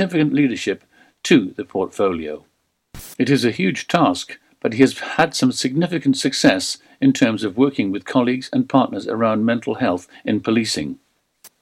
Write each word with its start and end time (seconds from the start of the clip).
significant 0.00 0.32
leadership 0.32 0.82
to 1.22 1.52
the 1.58 1.64
portfolio. 1.64 2.42
It 3.18 3.28
is 3.28 3.44
a 3.44 3.50
huge 3.50 3.86
task, 3.86 4.38
but 4.58 4.72
he 4.72 4.80
has 4.80 4.98
had 4.98 5.34
some 5.34 5.52
significant 5.52 6.16
success 6.16 6.78
in 7.02 7.12
terms 7.12 7.44
of 7.44 7.58
working 7.58 7.92
with 7.92 8.06
colleagues 8.06 8.48
and 8.50 8.66
partners 8.66 9.06
around 9.06 9.44
mental 9.44 9.74
health 9.74 10.08
in 10.24 10.40
policing. 10.40 10.98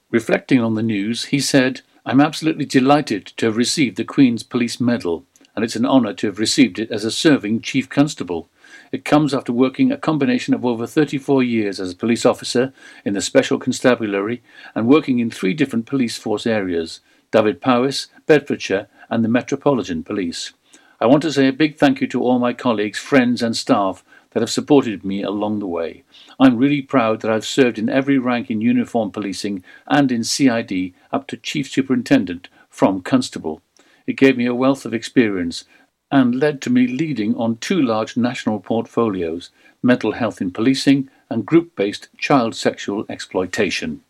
Reflecting 0.09 0.61
on 0.61 0.75
the 0.75 0.81
news, 0.81 1.25
he 1.25 1.41
said, 1.41 1.81
I'm 2.05 2.21
absolutely 2.21 2.63
delighted 2.63 3.25
to 3.35 3.47
have 3.47 3.57
received 3.57 3.97
the 3.97 4.05
Queen's 4.05 4.43
Police 4.43 4.79
Medal, 4.79 5.25
and 5.53 5.65
it's 5.65 5.75
an 5.75 5.85
honour 5.85 6.13
to 6.13 6.27
have 6.27 6.39
received 6.39 6.79
it 6.79 6.89
as 6.91 7.03
a 7.03 7.11
serving 7.11 7.59
Chief 7.59 7.89
Constable. 7.89 8.47
It 8.93 9.03
comes 9.03 9.33
after 9.33 9.51
working 9.51 9.91
a 9.91 9.97
combination 9.97 10.53
of 10.53 10.65
over 10.65 10.87
34 10.87 11.43
years 11.43 11.81
as 11.81 11.91
a 11.91 11.97
police 11.97 12.25
officer 12.25 12.71
in 13.03 13.15
the 13.15 13.21
Special 13.21 13.59
Constabulary 13.59 14.41
and 14.75 14.87
working 14.87 15.19
in 15.19 15.29
three 15.29 15.53
different 15.53 15.85
police 15.85 16.17
force 16.17 16.47
areas 16.47 17.01
Dyfed-Powys, 17.31 18.07
Bedfordshire, 18.25 18.87
and 19.09 19.23
the 19.23 19.29
Metropolitan 19.29 20.03
Police. 20.03 20.53
I 21.01 21.05
want 21.05 21.23
to 21.23 21.31
say 21.31 21.47
a 21.47 21.53
big 21.53 21.77
thank 21.77 22.01
you 22.01 22.07
to 22.07 22.21
all 22.21 22.39
my 22.39 22.53
colleagues, 22.53 22.99
friends, 22.99 23.41
and 23.41 23.55
staff 23.55 24.03
that 24.31 24.41
have 24.41 24.49
supported 24.49 25.03
me 25.03 25.23
along 25.23 25.59
the 25.59 25.67
way. 25.67 26.03
I'm 26.39 26.57
really 26.57 26.81
proud 26.81 27.21
that 27.21 27.31
I've 27.31 27.45
served 27.45 27.79
in 27.79 27.89
every 27.89 28.17
rank 28.17 28.51
in 28.51 28.61
uniform 28.61 29.11
policing 29.11 29.63
and 29.87 30.11
in 30.11 30.23
CID 30.23 30.93
up 31.11 31.27
to 31.27 31.37
Chief 31.37 31.69
Superintendent 31.69 32.49
from 32.69 33.01
Constable. 33.01 33.61
It 34.05 34.13
gave 34.13 34.37
me 34.37 34.45
a 34.45 34.55
wealth 34.55 34.85
of 34.85 34.93
experience 34.93 35.65
and 36.11 36.35
led 36.35 36.61
to 36.61 36.69
me 36.69 36.87
leading 36.87 37.35
on 37.35 37.57
two 37.57 37.81
large 37.81 38.17
national 38.17 38.59
portfolios 38.59 39.49
mental 39.81 40.13
health 40.13 40.41
in 40.41 40.51
policing 40.51 41.09
and 41.29 41.45
group 41.45 41.75
based 41.75 42.09
child 42.17 42.55
sexual 42.55 43.05
exploitation. 43.07 44.01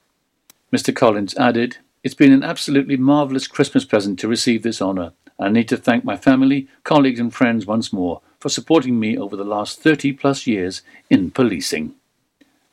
Mr. 0.73 0.95
Collins 0.95 1.35
added, 1.37 1.77
It's 2.01 2.15
been 2.15 2.31
an 2.31 2.43
absolutely 2.43 2.95
marvellous 2.95 3.45
Christmas 3.45 3.83
present 3.83 4.19
to 4.19 4.29
receive 4.29 4.63
this 4.63 4.81
honour. 4.81 5.11
I 5.37 5.49
need 5.49 5.67
to 5.67 5.75
thank 5.75 6.05
my 6.05 6.15
family, 6.15 6.69
colleagues, 6.85 7.19
and 7.19 7.33
friends 7.33 7.65
once 7.65 7.91
more 7.91 8.21
for 8.39 8.47
supporting 8.47 8.97
me 8.97 9.17
over 9.17 9.35
the 9.35 9.43
last 9.43 9.81
30 9.81 10.13
plus 10.13 10.47
years 10.47 10.81
in 11.09 11.29
policing. 11.29 11.93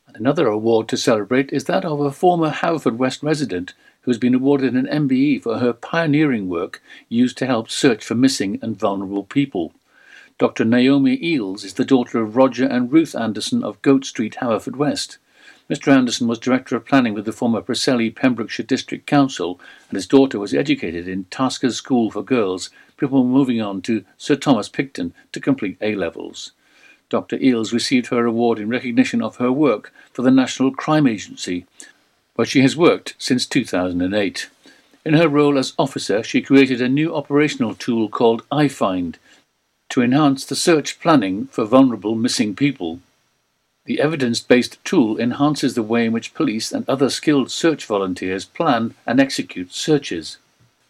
And 0.07 0.17
another 0.17 0.47
award 0.47 0.87
to 0.89 0.97
celebrate 0.97 1.53
is 1.53 1.65
that 1.65 1.85
of 1.85 1.99
a 1.99 2.13
former 2.13 2.53
Haverfordwest 2.53 3.25
resident 3.25 3.75
who 4.03 4.13
has 4.13 4.19
been 4.19 4.37
awarded 4.37 4.75
an 4.75 4.87
MBE 4.87 5.43
for 5.43 5.59
her 5.59 5.73
pioneering 5.73 6.49
work 6.49 6.81
used 7.09 7.37
to 7.39 7.47
help 7.47 7.69
search 7.69 8.05
for 8.05 8.15
missing 8.15 8.61
and 8.63 8.79
vulnerable 8.79 9.25
people. 9.25 9.73
Dr. 10.39 10.65
Naomi 10.65 11.19
Eels 11.21 11.65
is 11.65 11.75
the 11.75 11.85
daughter 11.85 12.21
of 12.21 12.37
Roger 12.37 12.67
and 12.67 12.93
Ruth 12.93 13.17
Anderson 13.17 13.65
of 13.65 13.83
Goat 13.83 14.05
Street, 14.05 14.37
Haverfordwest. 14.41 15.19
Mr. 15.69 15.93
Anderson 15.93 16.29
was 16.29 16.39
Director 16.39 16.77
of 16.77 16.87
Planning 16.87 17.13
with 17.13 17.25
the 17.25 17.33
former 17.33 17.61
Preseli 17.61 18.15
Pembrokeshire 18.15 18.65
District 18.65 19.05
Council, 19.05 19.59
and 19.89 19.97
his 19.97 20.07
daughter 20.07 20.39
was 20.39 20.55
educated 20.55 21.09
in 21.09 21.25
Taskers 21.25 21.77
School 21.77 22.09
for 22.09 22.23
Girls 22.23 22.71
before 22.97 23.25
moving 23.25 23.61
on 23.61 23.83
to 23.83 24.05
Sir 24.17 24.37
Thomas 24.37 24.69
Picton 24.69 25.13
to 25.33 25.41
complete 25.41 25.77
A 25.81 25.97
levels. 25.97 26.53
Dr. 27.09 27.37
Eels 27.41 27.73
received 27.73 28.09
her 28.09 28.27
award 28.27 28.61
in 28.61 28.69
recognition 28.69 29.21
of 29.21 29.37
her 29.37 29.51
work 29.51 29.93
for 30.13 30.23
the 30.23 30.31
National 30.31 30.73
Crime 30.73 31.07
Agency, 31.07 31.67
where 32.37 32.47
she 32.47 32.63
has 32.63 32.77
worked 32.77 33.15
since 33.19 33.45
2008. 33.45 34.49
In 35.05 35.15
her 35.15 35.29
role 35.29 35.59
as 35.59 35.73
officer, 35.79 36.23
she 36.23 36.43
created 36.43 36.81
a 36.81 36.89
new 36.89 37.13
operational 37.13 37.75
tool 37.75 38.09
called 38.09 38.49
iFind 38.51 39.17
to 39.89 40.03
enhance 40.03 40.45
the 40.45 40.57
search 40.57 41.01
planning 41.01 41.47
for 41.47 41.65
vulnerable 41.65 42.15
missing 42.15 42.55
people. 42.55 43.01
The 43.87 44.01
evidence 44.01 44.41
based 44.41 44.85
tool 44.85 45.17
enhances 45.19 45.75
the 45.75 45.83
way 45.83 46.07
in 46.07 46.13
which 46.13 46.35
police 46.35 46.73
and 46.73 46.89
other 46.89 47.09
skilled 47.09 47.53
search 47.53 47.87
volunteers 47.87 48.45
plan 48.45 48.95
and 49.07 49.21
execute 49.21 49.73
searches. 49.73 50.39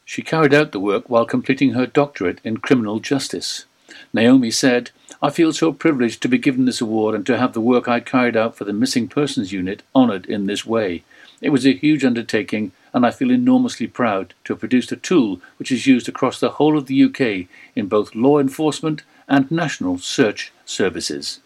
She 0.06 0.22
carried 0.22 0.54
out 0.54 0.72
the 0.72 0.80
work 0.80 1.10
while 1.10 1.26
completing 1.26 1.72
her 1.72 1.86
doctorate 1.86 2.40
in 2.42 2.56
criminal 2.56 3.00
justice. 3.00 3.66
Naomi 4.14 4.50
said, 4.50 4.92
I 5.20 5.28
feel 5.28 5.52
so 5.52 5.72
privileged 5.72 6.22
to 6.22 6.28
be 6.28 6.38
given 6.38 6.64
this 6.64 6.80
award 6.80 7.14
and 7.14 7.26
to 7.26 7.36
have 7.36 7.52
the 7.52 7.60
work 7.60 7.86
I 7.86 8.00
carried 8.00 8.36
out 8.36 8.56
for 8.56 8.64
the 8.64 8.72
Missing 8.72 9.08
Persons 9.08 9.52
Unit 9.52 9.82
honoured 9.94 10.24
in 10.24 10.46
this 10.46 10.64
way. 10.64 11.04
It 11.42 11.50
was 11.50 11.66
a 11.66 11.74
huge 11.74 12.02
undertaking, 12.02 12.72
and 12.94 13.04
I 13.04 13.10
feel 13.10 13.30
enormously 13.30 13.86
proud 13.88 14.32
to 14.44 14.54
have 14.54 14.60
produced 14.60 14.90
a 14.90 14.96
tool 14.96 15.42
which 15.58 15.70
is 15.70 15.86
used 15.86 16.08
across 16.08 16.40
the 16.40 16.52
whole 16.52 16.78
of 16.78 16.86
the 16.86 17.04
UK 17.04 17.48
in 17.74 17.88
both 17.88 18.14
law 18.14 18.38
enforcement 18.38 19.02
and 19.28 19.50
national 19.50 19.98
search 19.98 20.50
services. 20.64 21.40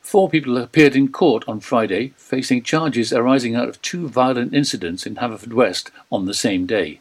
Four 0.00 0.28
people 0.28 0.56
appeared 0.58 0.96
in 0.96 1.12
court 1.12 1.44
on 1.46 1.60
Friday, 1.60 2.14
facing 2.16 2.62
charges 2.62 3.12
arising 3.12 3.54
out 3.54 3.68
of 3.68 3.80
two 3.82 4.08
violent 4.08 4.54
incidents 4.54 5.06
in 5.06 5.16
Haverfordwest 5.16 5.90
on 6.10 6.26
the 6.26 6.34
same 6.34 6.66
day. 6.66 7.00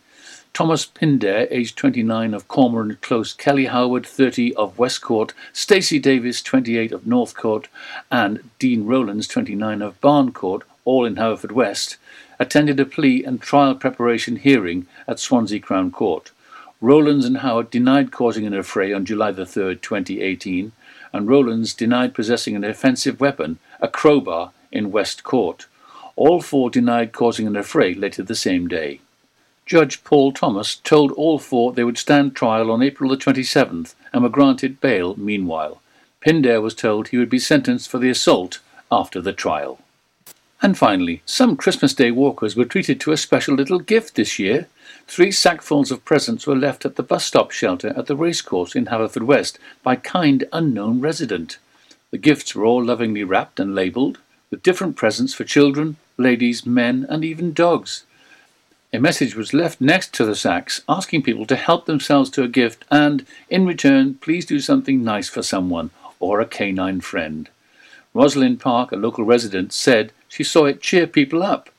Thomas 0.54 0.86
Pinder, 0.86 1.48
aged 1.50 1.78
29 1.78 2.34
of 2.34 2.48
Cormorant 2.48 3.02
Close, 3.02 3.34
Kelly 3.34 3.66
Howard, 3.66 4.06
30 4.06 4.54
of 4.56 4.78
Westcourt, 4.78 5.32
Stacey 5.54 6.00
Davis, 6.00 6.42
28 6.42 6.92
of 6.92 7.08
Northcourt, 7.08 7.68
and 8.12 8.50
Dean 8.60 8.86
Rowlands, 8.86 9.28
29 9.28 9.82
of 9.82 10.00
Barncourt, 10.02 10.64
all 10.86 11.06
in 11.06 11.16
Haverfordwest, 11.16 11.98
attended 12.40 12.80
a 12.80 12.86
plea 12.86 13.24
and 13.24 13.42
trial 13.42 13.76
preparation 13.76 14.36
hearing 14.38 14.88
at 15.08 15.20
Swansea 15.20 15.60
Crown 15.60 15.92
Court. 15.92 16.32
Rowlands 16.82 17.26
and 17.26 17.38
Howard 17.38 17.70
denied 17.70 18.12
causing 18.12 18.46
an 18.46 18.54
affray 18.54 18.94
on 18.94 19.06
July 19.06 19.32
the 19.32 19.44
3rd, 19.44 19.82
2018, 19.82 20.72
and 21.14 21.28
Rowlands 21.28 21.74
denied 21.74 22.14
possessing 22.14 22.56
an 22.56 22.64
offensive 22.64 23.20
weapon, 23.20 23.60
a 23.80 23.88
crowbar, 23.88 24.52
in 24.72 24.92
West 24.92 25.24
Court. 25.24 25.66
All 26.16 26.42
four 26.42 26.70
denied 26.70 27.12
causing 27.14 27.48
an 27.48 27.56
affray 27.56 27.94
later 27.94 28.24
the 28.24 28.36
same 28.36 28.68
day. 28.68 29.02
Judge 29.66 30.04
Paul 30.04 30.32
Thomas 30.32 30.76
told 30.78 31.12
all 31.12 31.40
four 31.40 31.74
they 31.74 31.84
would 31.84 31.98
stand 31.98 32.36
trial 32.36 32.72
on 32.72 32.82
April 32.82 33.10
the 33.10 33.18
27th 33.18 33.94
and 34.12 34.24
were 34.24 34.30
granted 34.30 34.82
bail 34.82 35.16
meanwhile. 35.16 35.82
Pinder 36.22 36.60
was 36.60 36.74
told 36.74 37.10
he 37.10 37.18
would 37.18 37.30
be 37.30 37.40
sentenced 37.40 37.90
for 37.90 38.00
the 38.00 38.10
assault 38.10 38.60
after 38.92 39.22
the 39.22 39.32
trial. 39.34 39.80
And 40.62 40.78
finally, 40.78 41.22
some 41.26 41.56
Christmas 41.56 41.94
Day 41.94 42.12
walkers 42.12 42.56
were 42.56 42.66
treated 42.66 43.00
to 43.02 43.12
a 43.12 43.18
special 43.18 43.56
little 43.56 43.80
gift 43.80 44.16
this 44.16 44.40
year. 44.40 44.68
Three 45.10 45.30
sackfuls 45.30 45.90
of 45.90 46.06
presents 46.06 46.46
were 46.46 46.56
left 46.56 46.86
at 46.86 46.96
the 46.96 47.02
bus 47.02 47.26
stop 47.26 47.50
shelter 47.50 47.92
at 47.98 48.06
the 48.06 48.16
racecourse 48.16 48.76
in 48.76 48.86
Haverfordwest 48.86 49.58
by 49.82 49.96
kind 49.96 50.44
unknown 50.54 51.02
resident. 51.02 51.58
The 52.12 52.20
gifts 52.20 52.54
were 52.54 52.64
all 52.64 52.86
lovingly 52.86 53.24
wrapped 53.24 53.60
and 53.60 53.74
labelled, 53.74 54.20
with 54.52 54.62
different 54.62 54.96
presents 54.96 55.34
for 55.34 55.46
children, 55.46 55.96
ladies, 56.18 56.64
men, 56.64 57.08
and 57.10 57.26
even 57.26 57.54
dogs. 57.54 58.04
A 58.94 59.00
message 59.00 59.36
was 59.36 59.52
left 59.52 59.82
next 59.82 60.14
to 60.14 60.26
the 60.26 60.36
sacks 60.36 60.84
asking 60.88 61.24
people 61.24 61.48
to 61.48 61.56
help 61.56 61.88
themselves 61.88 62.30
to 62.30 62.44
a 62.44 62.48
gift 62.48 62.86
and, 62.92 63.26
in 63.50 63.66
return, 63.66 64.14
please 64.14 64.46
do 64.46 64.60
something 64.60 65.04
nice 65.04 65.28
for 65.28 65.42
someone 65.42 65.90
or 66.20 66.40
a 66.40 66.46
canine 66.46 67.02
friend. 67.02 67.50
Rosalind 68.14 68.60
Park, 68.60 68.92
a 68.92 68.96
local 68.96 69.24
resident, 69.24 69.74
said 69.74 70.12
she 70.28 70.44
saw 70.44 70.66
it 70.66 70.84
cheer 70.84 71.08
people 71.08 71.42
up. 71.42 71.72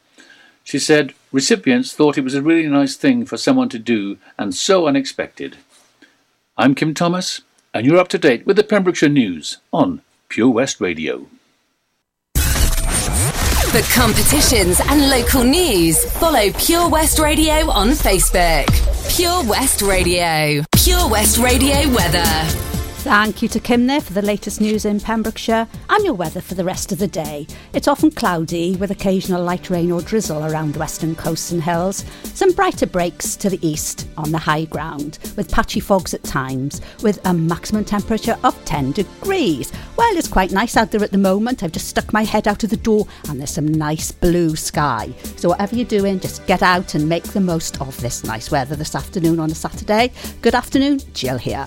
She 0.70 0.78
said 0.78 1.14
recipients 1.32 1.92
thought 1.94 2.16
it 2.16 2.22
was 2.22 2.36
a 2.36 2.42
really 2.42 2.68
nice 2.68 2.94
thing 2.94 3.26
for 3.26 3.36
someone 3.36 3.68
to 3.70 3.78
do 3.80 4.18
and 4.38 4.54
so 4.54 4.86
unexpected. 4.86 5.56
I'm 6.56 6.76
Kim 6.76 6.94
Thomas, 6.94 7.40
and 7.74 7.84
you're 7.84 7.98
up 7.98 8.06
to 8.10 8.18
date 8.18 8.46
with 8.46 8.54
the 8.54 8.62
Pembrokeshire 8.62 9.08
News 9.08 9.56
on 9.72 10.00
Pure 10.28 10.50
West 10.50 10.80
Radio. 10.80 11.26
For 12.36 13.82
competitions 13.92 14.80
and 14.86 15.10
local 15.10 15.42
news, 15.42 16.04
follow 16.20 16.52
Pure 16.52 16.88
West 16.88 17.18
Radio 17.18 17.68
on 17.68 17.88
Facebook. 17.88 18.68
Pure 19.16 19.50
West 19.50 19.82
Radio. 19.82 20.62
Pure 20.76 21.08
West 21.08 21.38
Radio 21.38 21.92
weather. 21.92 22.69
Thank 23.02 23.40
you 23.40 23.48
to 23.48 23.60
Kim 23.60 23.86
there 23.86 24.02
for 24.02 24.12
the 24.12 24.20
latest 24.20 24.60
news 24.60 24.84
in 24.84 25.00
Pembrokeshire 25.00 25.66
and 25.88 26.04
your 26.04 26.12
weather 26.12 26.42
for 26.42 26.54
the 26.54 26.64
rest 26.64 26.92
of 26.92 26.98
the 26.98 27.08
day. 27.08 27.46
It's 27.72 27.88
often 27.88 28.10
cloudy 28.10 28.76
with 28.76 28.90
occasional 28.90 29.42
light 29.42 29.70
rain 29.70 29.90
or 29.90 30.02
drizzle 30.02 30.44
around 30.44 30.76
western 30.76 31.14
coasts 31.14 31.50
and 31.50 31.62
hills. 31.62 32.04
Some 32.24 32.52
brighter 32.52 32.86
breaks 32.86 33.36
to 33.36 33.48
the 33.48 33.66
east 33.66 34.06
on 34.18 34.30
the 34.30 34.38
high 34.38 34.66
ground 34.66 35.18
with 35.34 35.50
patchy 35.50 35.80
fogs 35.80 36.12
at 36.12 36.22
times 36.24 36.82
with 37.02 37.18
a 37.24 37.32
maximum 37.32 37.86
temperature 37.86 38.36
of 38.44 38.62
10 38.66 38.92
degrees. 38.92 39.72
Well, 39.96 40.14
it's 40.18 40.28
quite 40.28 40.52
nice 40.52 40.76
out 40.76 40.90
there 40.90 41.02
at 41.02 41.10
the 41.10 41.16
moment. 41.16 41.62
I've 41.62 41.72
just 41.72 41.88
stuck 41.88 42.12
my 42.12 42.22
head 42.22 42.46
out 42.46 42.64
of 42.64 42.70
the 42.70 42.76
door 42.76 43.06
and 43.30 43.40
there's 43.40 43.54
some 43.54 43.66
nice 43.66 44.12
blue 44.12 44.54
sky. 44.56 45.10
So, 45.36 45.48
whatever 45.48 45.74
you're 45.74 45.86
doing, 45.86 46.20
just 46.20 46.46
get 46.46 46.62
out 46.62 46.94
and 46.94 47.08
make 47.08 47.24
the 47.24 47.40
most 47.40 47.80
of 47.80 47.98
this 48.02 48.24
nice 48.24 48.50
weather 48.50 48.76
this 48.76 48.94
afternoon 48.94 49.40
on 49.40 49.50
a 49.50 49.54
Saturday. 49.54 50.12
Good 50.42 50.54
afternoon, 50.54 51.00
Jill 51.14 51.38
here. 51.38 51.66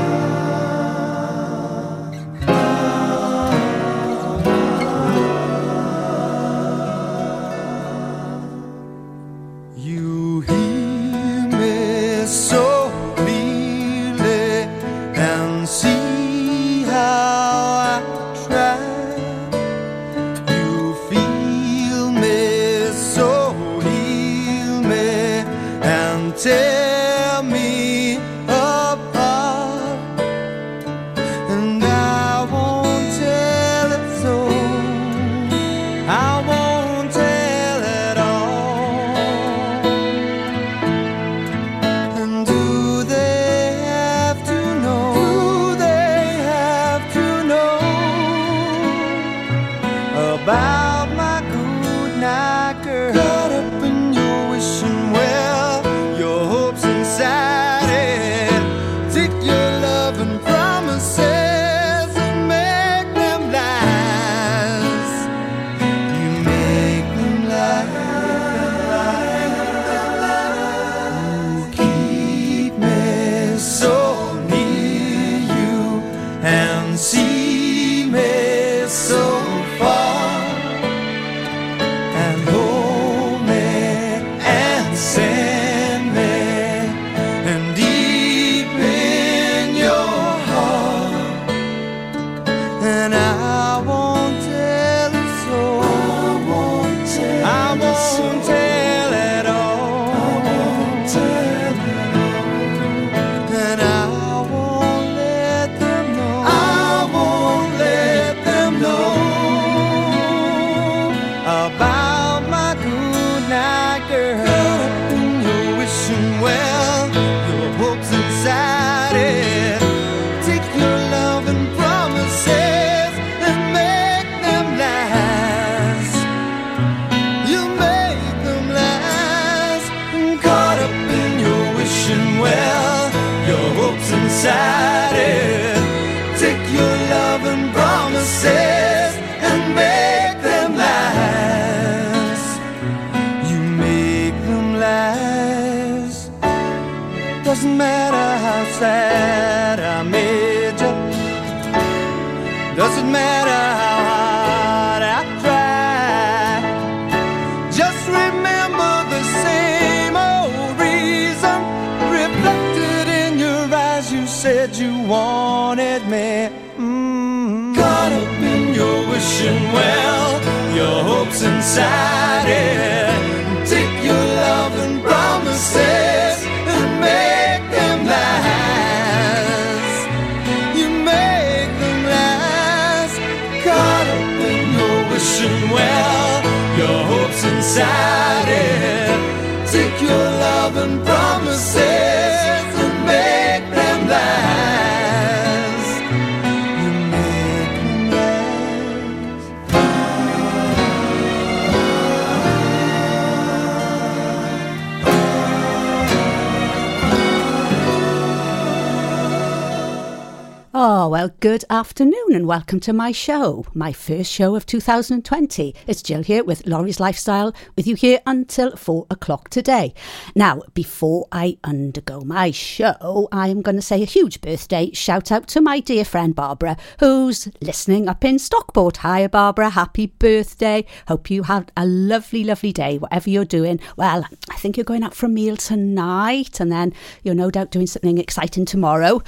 Well, 211.21 211.35
good 211.39 211.65
afternoon 211.69 212.33
and 212.33 212.47
welcome 212.47 212.79
to 212.79 212.93
my 212.93 213.11
show, 213.11 213.63
my 213.75 213.93
first 213.93 214.31
show 214.31 214.55
of 214.55 214.65
2020. 214.65 215.75
It's 215.85 216.01
Jill 216.01 216.23
here 216.23 216.43
with 216.43 216.65
Lawrie's 216.65 216.99
Lifestyle, 216.99 217.53
with 217.75 217.85
you 217.85 217.93
here 217.93 218.21
until 218.25 218.75
four 218.75 219.05
o'clock 219.11 219.49
today. 219.49 219.93
Now, 220.33 220.63
before 220.73 221.27
I 221.31 221.59
undergo 221.63 222.21
my 222.21 222.49
show, 222.49 223.27
I 223.31 223.49
am 223.49 223.61
going 223.61 223.75
to 223.75 223.83
say 223.83 224.01
a 224.01 224.05
huge 224.05 224.41
birthday 224.41 224.89
shout 224.93 225.31
out 225.31 225.47
to 225.49 225.61
my 225.61 225.79
dear 225.79 226.05
friend 226.05 226.33
Barbara, 226.33 226.75
who's 226.99 227.47
listening 227.61 228.09
up 228.09 228.25
in 228.25 228.39
Stockport. 228.39 228.97
Hi, 228.97 229.27
Barbara, 229.27 229.69
happy 229.69 230.07
birthday. 230.07 230.85
Hope 231.07 231.29
you 231.29 231.43
had 231.43 231.71
a 231.77 231.85
lovely, 231.85 232.43
lovely 232.43 232.73
day, 232.73 232.97
whatever 232.97 233.29
you're 233.29 233.45
doing. 233.45 233.79
Well, 233.95 234.25
I 234.49 234.55
think 234.55 234.75
you're 234.75 234.83
going 234.85 235.03
out 235.03 235.13
for 235.13 235.27
a 235.27 235.29
meal 235.29 235.55
tonight, 235.55 236.59
and 236.59 236.71
then 236.71 236.95
you're 237.21 237.35
no 237.35 237.51
doubt 237.51 237.69
doing 237.69 237.85
something 237.85 238.17
exciting 238.17 238.65
tomorrow 238.65 239.21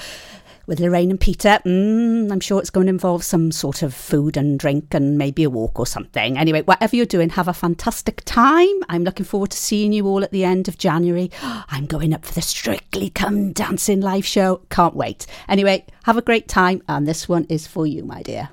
with 0.65 0.79
Lorraine 0.79 1.11
and 1.11 1.19
Peter. 1.19 1.59
Mm, 1.65 2.31
I'm 2.31 2.39
sure 2.39 2.59
it's 2.59 2.69
going 2.69 2.87
to 2.87 2.91
involve 2.91 3.23
some 3.23 3.51
sort 3.51 3.81
of 3.81 3.93
food 3.93 4.37
and 4.37 4.59
drink 4.59 4.93
and 4.93 5.17
maybe 5.17 5.43
a 5.43 5.49
walk 5.49 5.79
or 5.79 5.85
something. 5.85 6.37
Anyway, 6.37 6.61
whatever 6.61 6.95
you're 6.95 7.05
doing, 7.05 7.29
have 7.31 7.47
a 7.47 7.53
fantastic 7.53 8.21
time. 8.25 8.83
I'm 8.89 9.03
looking 9.03 9.25
forward 9.25 9.51
to 9.51 9.57
seeing 9.57 9.93
you 9.93 10.07
all 10.07 10.23
at 10.23 10.31
the 10.31 10.43
end 10.43 10.67
of 10.67 10.77
January. 10.77 11.31
I'm 11.41 11.85
going 11.85 12.13
up 12.13 12.25
for 12.25 12.33
the 12.33 12.41
Strictly 12.41 13.09
Come 13.09 13.53
Dancing 13.53 14.01
live 14.01 14.25
show. 14.25 14.61
Can't 14.69 14.95
wait. 14.95 15.25
Anyway, 15.47 15.85
have 16.03 16.17
a 16.17 16.21
great 16.21 16.47
time, 16.47 16.81
and 16.87 17.07
this 17.07 17.27
one 17.27 17.45
is 17.49 17.67
for 17.67 17.85
you, 17.85 18.03
my 18.03 18.21
dear. 18.21 18.49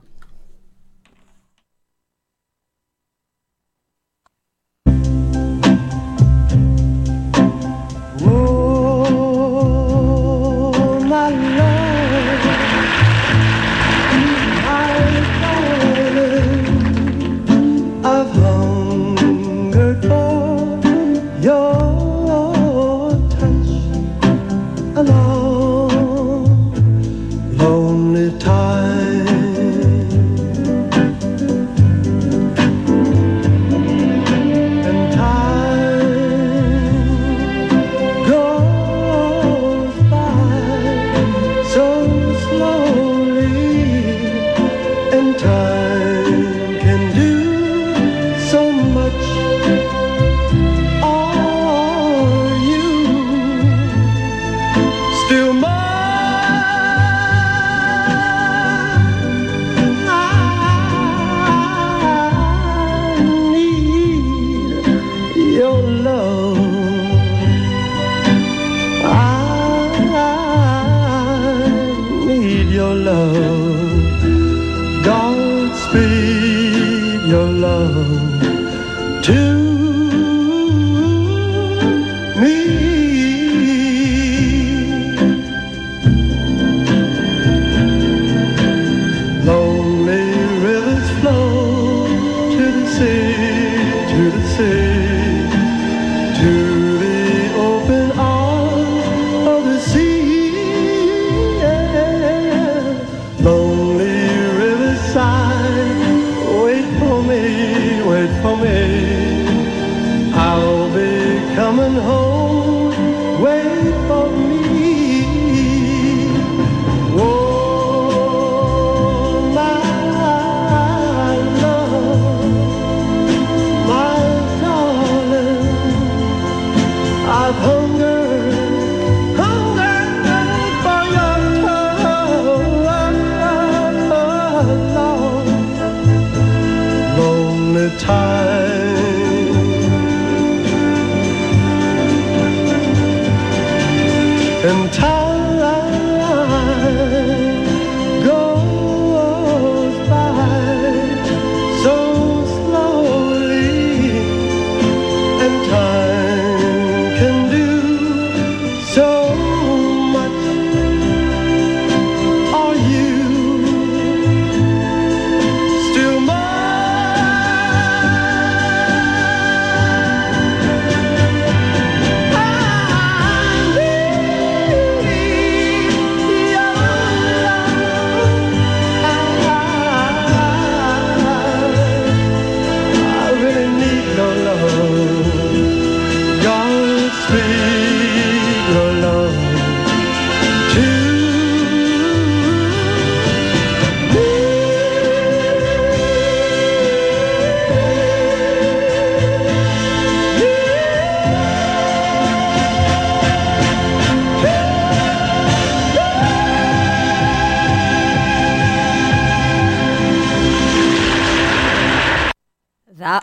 And 144.62 144.92
time 144.92 145.29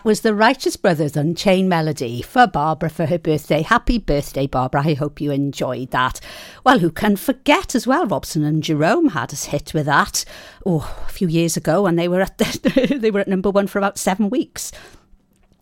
was 0.07 0.21
the 0.21 0.33
Righteous 0.33 0.77
Brothers 0.77 1.17
Unchained 1.17 1.67
Melody 1.67 2.21
for 2.21 2.47
Barbara 2.47 2.89
for 2.89 3.07
her 3.07 3.19
birthday. 3.19 3.61
Happy 3.61 3.97
birthday, 3.97 4.47
Barbara. 4.47 4.87
I 4.87 4.93
hope 4.93 5.19
you 5.19 5.31
enjoyed 5.31 5.91
that. 5.91 6.21
Well, 6.63 6.79
who 6.79 6.91
can 6.91 7.17
forget 7.17 7.75
as 7.75 7.85
well? 7.85 8.07
Robson 8.07 8.45
and 8.45 8.63
Jerome 8.63 9.09
had 9.09 9.33
us 9.33 9.47
hit 9.47 9.73
with 9.73 9.85
that 9.87 10.23
oh, 10.65 10.95
a 11.05 11.11
few 11.11 11.27
years 11.27 11.57
ago, 11.57 11.85
and 11.85 11.99
they 11.99 12.07
were 12.07 12.21
at 12.21 12.37
the, 12.37 12.97
they 13.01 13.11
were 13.11 13.19
at 13.19 13.27
number 13.27 13.49
one 13.49 13.67
for 13.67 13.79
about 13.79 13.97
seven 13.97 14.29
weeks. 14.29 14.71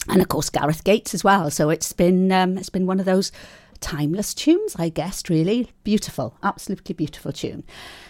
And 0.07 0.21
of 0.21 0.29
course, 0.29 0.51
Gareth 0.51 0.83
Gates 0.83 1.15
as 1.15 1.23
well. 1.23 1.49
So 1.49 1.71
it's 1.71 1.91
been 1.91 2.31
um, 2.31 2.59
it's 2.59 2.69
been 2.69 2.85
one 2.85 2.99
of 2.99 3.07
those 3.07 3.31
timeless 3.81 4.35
tunes, 4.35 4.75
I 4.77 4.89
guess. 4.89 5.27
Really 5.27 5.71
beautiful, 5.83 6.37
absolutely 6.43 6.93
beautiful 6.93 7.31
tune. 7.31 7.63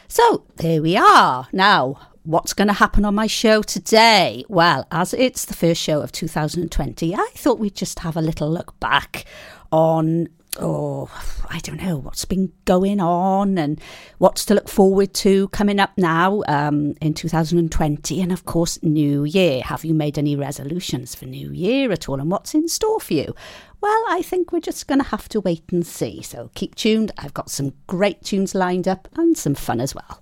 So 0.09 0.43
there 0.57 0.81
we 0.81 0.97
are. 0.97 1.47
Now, 1.53 1.97
what's 2.25 2.53
going 2.53 2.67
to 2.67 2.73
happen 2.73 3.05
on 3.05 3.15
my 3.15 3.27
show 3.27 3.61
today? 3.61 4.43
Well, 4.49 4.87
as 4.91 5.13
it's 5.13 5.45
the 5.45 5.53
first 5.53 5.81
show 5.81 6.01
of 6.01 6.11
2020, 6.11 7.15
I 7.15 7.29
thought 7.35 7.59
we'd 7.59 7.75
just 7.75 7.99
have 7.99 8.17
a 8.17 8.21
little 8.21 8.49
look 8.49 8.77
back 8.79 9.25
on. 9.71 10.27
Oh, 10.57 11.09
I 11.49 11.59
don't 11.59 11.81
know 11.83 11.97
what's 11.97 12.23
been 12.23 12.49
going 12.63 13.01
on 13.01 13.57
and 13.57 13.79
what's 14.19 14.45
to 14.45 14.53
look 14.53 14.69
forward 14.69 15.13
to 15.15 15.49
coming 15.49 15.81
up 15.81 15.91
now 15.97 16.43
um, 16.47 16.95
in 17.01 17.13
2020. 17.13 18.21
And 18.21 18.31
of 18.31 18.45
course, 18.45 18.81
New 18.81 19.25
Year. 19.25 19.61
Have 19.63 19.83
you 19.83 19.93
made 19.93 20.17
any 20.17 20.37
resolutions 20.37 21.13
for 21.13 21.25
New 21.25 21.51
Year 21.51 21.91
at 21.91 22.07
all? 22.07 22.21
And 22.21 22.31
what's 22.31 22.53
in 22.53 22.69
store 22.69 23.01
for 23.01 23.13
you? 23.13 23.35
Well, 23.81 24.03
I 24.07 24.21
think 24.21 24.53
we're 24.53 24.61
just 24.61 24.87
going 24.87 24.99
to 24.99 25.09
have 25.09 25.27
to 25.29 25.41
wait 25.41 25.65
and 25.73 25.85
see. 25.85 26.21
So 26.21 26.49
keep 26.55 26.75
tuned. 26.75 27.11
I've 27.17 27.33
got 27.33 27.51
some 27.51 27.73
great 27.87 28.23
tunes 28.23 28.55
lined 28.55 28.87
up 28.87 29.09
and 29.17 29.37
some 29.37 29.55
fun 29.55 29.81
as 29.81 29.93
well. 29.93 30.21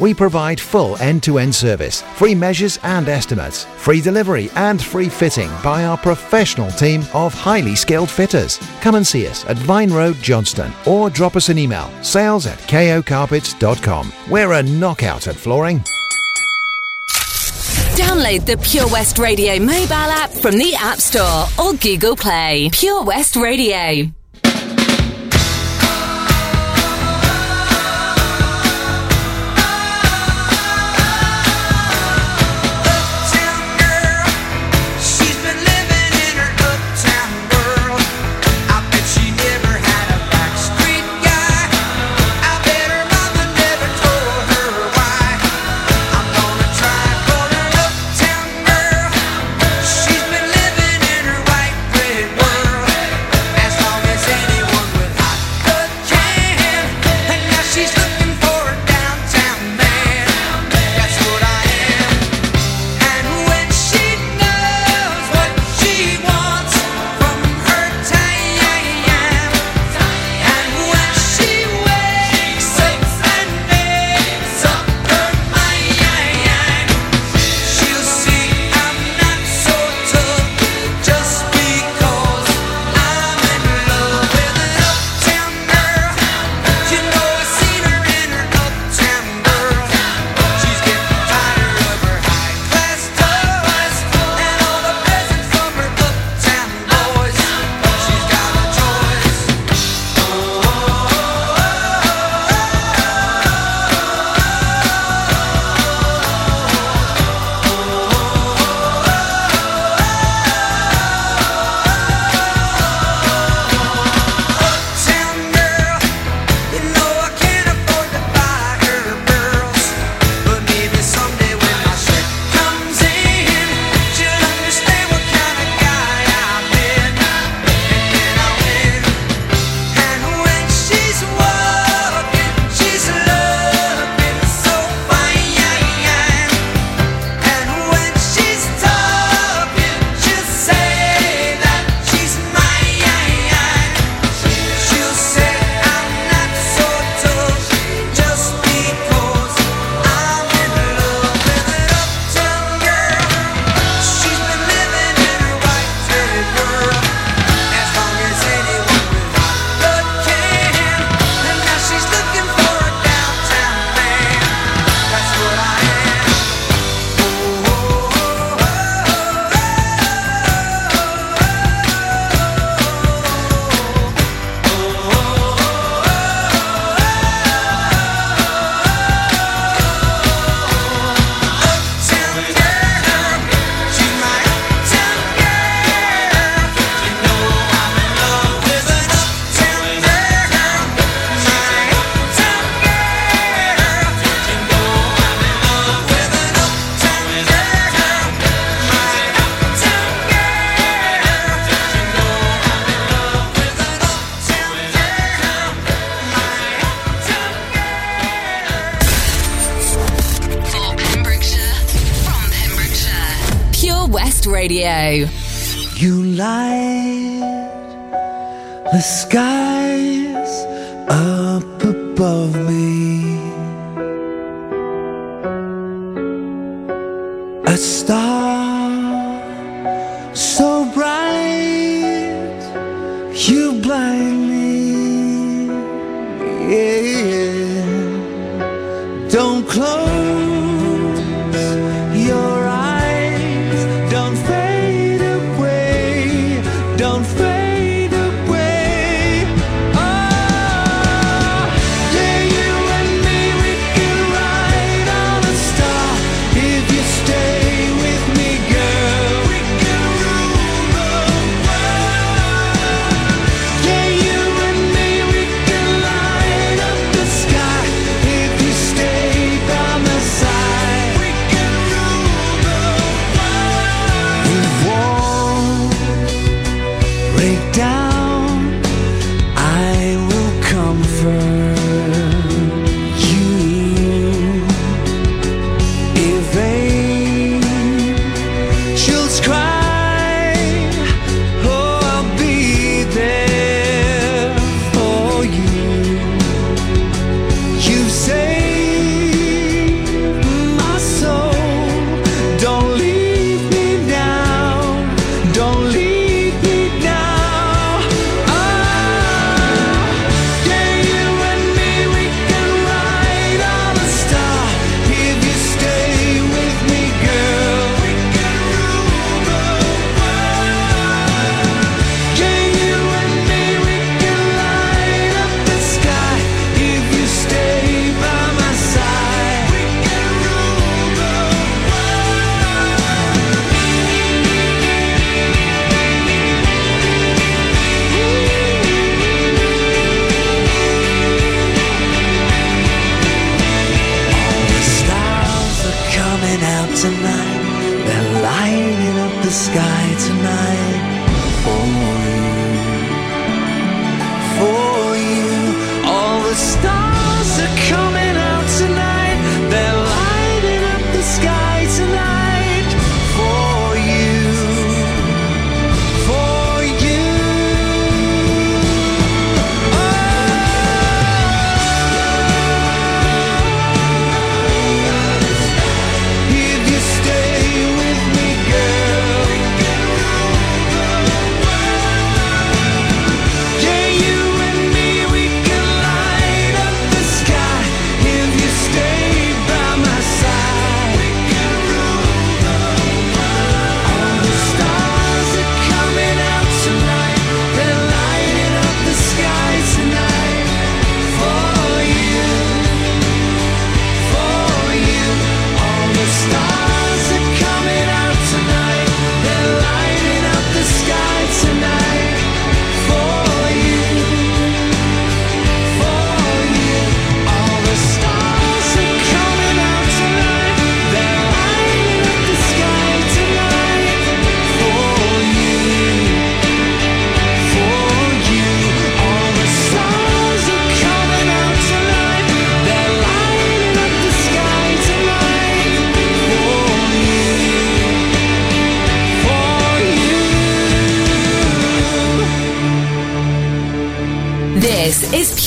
We 0.00 0.14
provide 0.14 0.58
full 0.58 0.96
end 0.96 1.22
to 1.24 1.38
end 1.38 1.54
service, 1.54 2.02
free 2.16 2.34
measures 2.34 2.78
and 2.82 3.08
estimates, 3.08 3.64
free 3.76 4.00
delivery 4.00 4.50
and 4.56 4.82
free 4.82 5.08
fitting 5.08 5.50
by 5.62 5.84
our 5.84 5.98
professional 5.98 6.70
team 6.72 7.04
of 7.12 7.34
highly 7.34 7.76
skilled 7.76 8.10
fitters. 8.10 8.58
Come 8.80 8.94
and 8.94 9.06
see 9.06 9.26
us 9.26 9.44
at 9.44 9.58
Vine 9.58 9.92
Road, 9.92 10.16
Johnston, 10.16 10.72
or 10.86 11.10
drop 11.10 11.36
us 11.36 11.50
an 11.50 11.58
email 11.58 11.90
sales 12.02 12.46
at 12.46 12.58
kocarpets.com. 12.60 14.12
We're 14.30 14.52
a 14.52 14.62
knockout 14.62 15.28
at 15.28 15.36
flooring. 15.36 15.84
Download 17.96 18.44
the 18.46 18.56
Pure 18.56 18.88
West 18.88 19.18
Radio 19.18 19.58
mobile 19.58 19.92
app 19.92 20.30
from 20.30 20.56
the 20.56 20.74
App 20.74 20.98
Store 20.98 21.46
or 21.62 21.74
Google 21.74 22.16
Play. 22.16 22.70
Pure 22.72 23.04
West 23.04 23.36
Radio. 23.36 24.10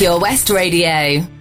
Pure 0.03 0.19
West 0.19 0.49
Radio. 0.49 1.32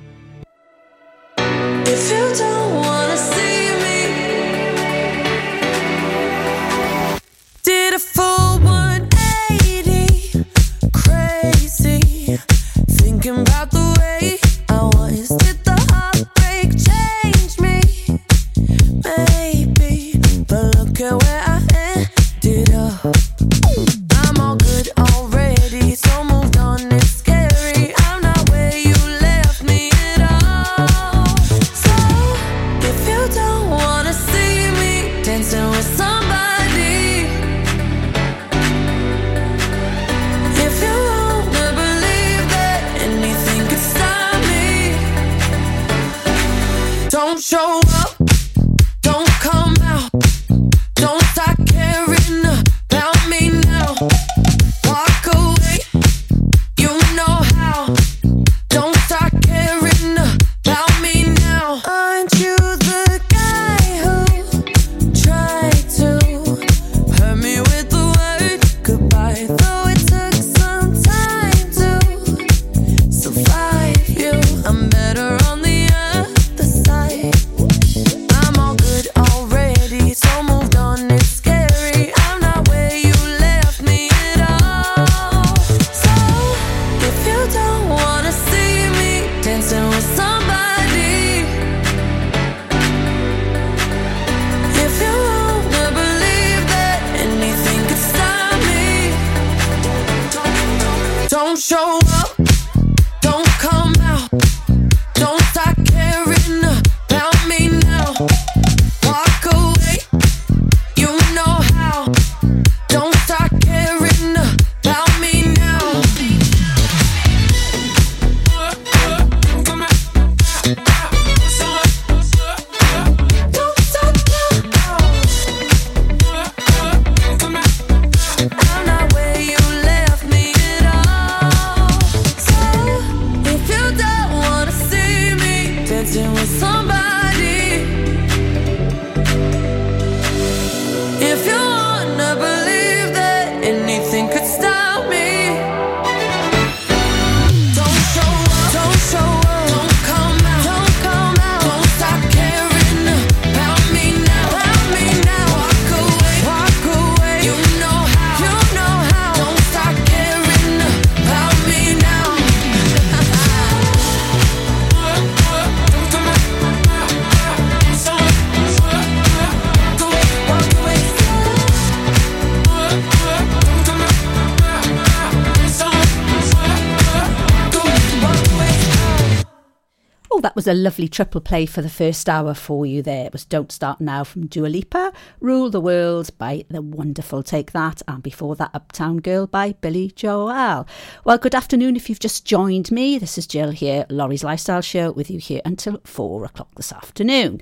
That 180.42 180.56
was 180.56 180.66
a 180.66 180.74
lovely 180.74 181.06
triple 181.06 181.40
play 181.40 181.66
for 181.66 181.82
the 181.82 181.88
first 181.88 182.28
hour 182.28 182.52
for 182.52 182.84
you 182.84 183.00
there. 183.00 183.26
It 183.26 183.32
was 183.32 183.44
Don't 183.44 183.70
Start 183.70 184.00
Now 184.00 184.24
from 184.24 184.48
Dua 184.48 184.66
Lipa, 184.66 185.12
Rule 185.38 185.70
the 185.70 185.80
World 185.80 186.36
by 186.36 186.64
the 186.68 186.82
wonderful 186.82 187.44
Take 187.44 187.70
That, 187.70 188.02
and 188.08 188.24
before 188.24 188.56
that, 188.56 188.72
Uptown 188.74 189.18
Girl 189.18 189.46
by 189.46 189.74
Billy 189.74 190.10
Joel. 190.10 190.84
Well, 191.24 191.38
good 191.38 191.54
afternoon 191.54 191.94
if 191.94 192.08
you've 192.08 192.18
just 192.18 192.44
joined 192.44 192.90
me. 192.90 193.18
This 193.18 193.38
is 193.38 193.46
Jill 193.46 193.70
here, 193.70 194.04
Lawrie's 194.10 194.42
Lifestyle 194.42 194.80
Show, 194.80 195.12
with 195.12 195.30
you 195.30 195.38
here 195.38 195.62
until 195.64 196.00
four 196.02 196.44
o'clock 196.44 196.74
this 196.74 196.92
afternoon. 196.92 197.60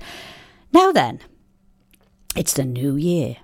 Now 0.73 0.91
then, 0.91 1.19
it's 2.35 2.55
the 2.55 2.65
new 2.65 2.95
year. 2.95 3.37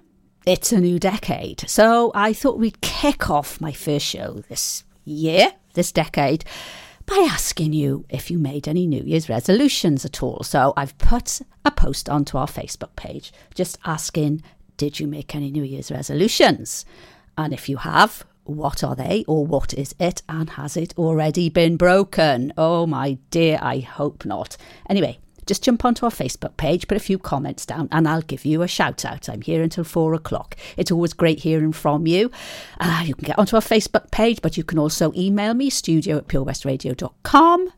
It's 0.47 0.71
a 0.71 0.79
new 0.79 0.97
decade. 0.97 1.69
So 1.69 2.11
I 2.15 2.33
thought 2.33 2.57
we'd 2.57 2.81
kick 2.81 3.29
off 3.29 3.61
my 3.61 3.71
first 3.71 4.07
show 4.07 4.41
this 4.49 4.83
year, 5.05 5.53
this 5.75 5.91
decade, 5.91 6.43
by 7.07 7.27
asking 7.31 7.73
you 7.73 8.05
if 8.09 8.29
you 8.29 8.37
made 8.37 8.67
any 8.67 8.85
New 8.85 9.01
Year's 9.01 9.29
resolutions 9.29 10.05
at 10.05 10.21
all. 10.21 10.43
So 10.43 10.73
I've 10.77 10.97
put 10.97 11.41
a 11.65 11.71
post 11.71 12.09
onto 12.09 12.37
our 12.37 12.47
Facebook 12.47 12.95
page 12.95 13.33
just 13.55 13.79
asking, 13.85 14.43
did 14.75 14.99
you 14.99 15.07
make 15.07 15.33
any 15.33 15.49
New 15.49 15.63
Year's 15.63 15.89
resolutions? 15.89 16.85
And 17.37 17.53
if 17.53 17.69
you 17.69 17.77
have, 17.77 18.25
what 18.43 18.83
are 18.83 18.95
they 18.95 19.23
or 19.27 19.45
what 19.45 19.73
is 19.73 19.95
it? 19.99 20.21
And 20.27 20.51
has 20.51 20.75
it 20.77 20.93
already 20.97 21.49
been 21.49 21.77
broken? 21.77 22.53
Oh 22.57 22.85
my 22.85 23.17
dear, 23.31 23.57
I 23.61 23.79
hope 23.79 24.25
not. 24.25 24.57
Anyway, 24.89 25.17
just 25.47 25.63
jump 25.63 25.85
onto 25.85 26.05
our 26.05 26.11
Facebook 26.11 26.57
page, 26.57 26.87
put 26.87 26.97
a 26.97 27.01
few 27.01 27.17
comments 27.17 27.65
down, 27.65 27.87
and 27.91 28.07
I'll 28.07 28.21
give 28.21 28.45
you 28.45 28.61
a 28.61 28.67
shout 28.67 29.05
out. 29.05 29.29
I'm 29.29 29.41
here 29.41 29.63
until 29.63 29.83
four 29.83 30.13
o'clock. 30.13 30.55
It's 30.75 30.91
always 30.91 31.13
great 31.13 31.39
hearing 31.39 31.71
from 31.71 32.05
you. 32.05 32.29
Uh, 32.79 33.03
you 33.05 33.15
can 33.15 33.25
get 33.25 33.39
onto 33.39 33.55
our 33.55 33.61
Facebook 33.61 34.11
page, 34.11 34.41
but 34.41 34.57
you 34.57 34.63
can 34.63 34.77
also 34.77 35.11
email 35.15 35.53
me, 35.53 35.69
studio 35.69 36.17
at 36.17 36.27
purewestradio.com. 36.27 37.71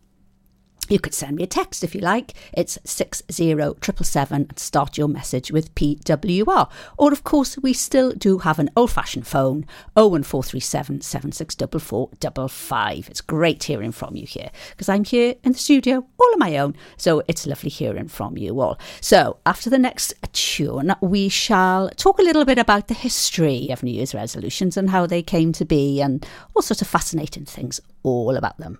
You 0.89 0.99
could 0.99 1.13
send 1.13 1.37
me 1.37 1.43
a 1.43 1.47
text 1.47 1.83
if 1.83 1.93
you 1.93 2.01
like. 2.01 2.33
It's 2.51 2.79
60777 2.83 4.47
and 4.49 4.57
start 4.57 4.97
your 4.97 5.07
message 5.07 5.51
with 5.51 5.75
PWR. 5.75 6.67
Or, 6.97 7.13
of 7.13 7.23
course, 7.23 7.59
we 7.59 7.73
still 7.73 8.11
do 8.11 8.39
have 8.39 8.57
an 8.57 8.71
old 8.75 8.89
fashioned 8.91 9.27
phone 9.27 9.67
01437 9.93 11.01
764455. 11.01 13.07
It's 13.07 13.21
great 13.21 13.63
hearing 13.63 13.91
from 13.91 14.15
you 14.15 14.25
here 14.25 14.49
because 14.71 14.89
I'm 14.89 15.03
here 15.03 15.35
in 15.43 15.51
the 15.51 15.59
studio 15.59 16.07
all 16.17 16.33
on 16.33 16.39
my 16.39 16.57
own. 16.57 16.75
So 16.97 17.21
it's 17.27 17.45
lovely 17.45 17.69
hearing 17.69 18.07
from 18.07 18.35
you 18.35 18.59
all. 18.59 18.79
So, 18.99 19.37
after 19.45 19.69
the 19.69 19.77
next 19.77 20.15
tune, 20.33 20.95
we 21.01 21.29
shall 21.29 21.91
talk 21.91 22.17
a 22.17 22.23
little 22.23 22.45
bit 22.45 22.57
about 22.57 22.87
the 22.87 22.95
history 22.95 23.69
of 23.69 23.83
New 23.83 23.91
Year's 23.91 24.15
resolutions 24.15 24.75
and 24.75 24.89
how 24.89 25.05
they 25.05 25.21
came 25.21 25.51
to 25.53 25.65
be 25.65 26.01
and 26.01 26.25
all 26.55 26.63
sorts 26.63 26.81
of 26.81 26.87
fascinating 26.87 27.45
things 27.45 27.79
all 28.01 28.35
about 28.35 28.57
them. 28.57 28.79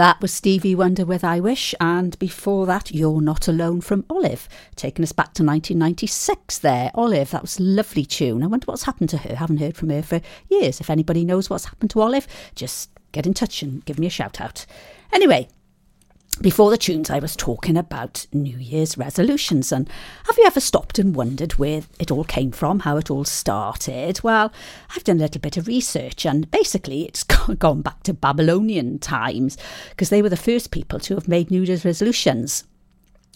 That 0.00 0.22
was 0.22 0.32
Stevie 0.32 0.74
Wonder 0.74 1.04
with 1.04 1.22
I 1.22 1.40
Wish, 1.40 1.74
and 1.78 2.18
before 2.18 2.64
that, 2.64 2.90
You're 2.90 3.20
Not 3.20 3.48
Alone 3.48 3.82
from 3.82 4.06
Olive, 4.08 4.48
taking 4.74 5.02
us 5.02 5.12
back 5.12 5.34
to 5.34 5.44
1996 5.44 6.56
there. 6.60 6.90
Olive, 6.94 7.32
that 7.32 7.42
was 7.42 7.58
a 7.58 7.62
lovely 7.62 8.06
tune. 8.06 8.42
I 8.42 8.46
wonder 8.46 8.64
what's 8.64 8.84
happened 8.84 9.10
to 9.10 9.18
her. 9.18 9.34
Haven't 9.34 9.58
heard 9.58 9.76
from 9.76 9.90
her 9.90 10.00
for 10.00 10.22
years. 10.48 10.80
If 10.80 10.88
anybody 10.88 11.22
knows 11.22 11.50
what's 11.50 11.66
happened 11.66 11.90
to 11.90 12.00
Olive, 12.00 12.26
just 12.54 12.88
get 13.12 13.26
in 13.26 13.34
touch 13.34 13.62
and 13.62 13.84
give 13.84 13.98
me 13.98 14.06
a 14.06 14.08
shout 14.08 14.40
out. 14.40 14.64
Anyway, 15.12 15.48
before 16.40 16.70
the 16.70 16.78
tunes, 16.78 17.10
I 17.10 17.18
was 17.18 17.36
talking 17.36 17.76
about 17.76 18.26
New 18.32 18.56
Year's 18.56 18.96
resolutions. 18.96 19.72
And 19.72 19.88
have 20.26 20.38
you 20.38 20.44
ever 20.46 20.60
stopped 20.60 20.98
and 20.98 21.14
wondered 21.14 21.52
where 21.52 21.82
it 21.98 22.10
all 22.10 22.24
came 22.24 22.50
from, 22.50 22.80
how 22.80 22.96
it 22.96 23.10
all 23.10 23.24
started? 23.24 24.22
Well, 24.22 24.50
I've 24.96 25.04
done 25.04 25.18
a 25.18 25.22
little 25.22 25.40
bit 25.40 25.58
of 25.58 25.66
research, 25.66 26.24
and 26.24 26.50
basically, 26.50 27.04
it's 27.04 27.24
gone 27.58 27.82
back 27.82 28.02
to 28.04 28.14
Babylonian 28.14 28.98
times 28.98 29.58
because 29.90 30.08
they 30.08 30.22
were 30.22 30.30
the 30.30 30.36
first 30.36 30.70
people 30.70 30.98
to 31.00 31.14
have 31.14 31.28
made 31.28 31.50
New 31.50 31.62
Year's 31.62 31.84
resolutions. 31.84 32.64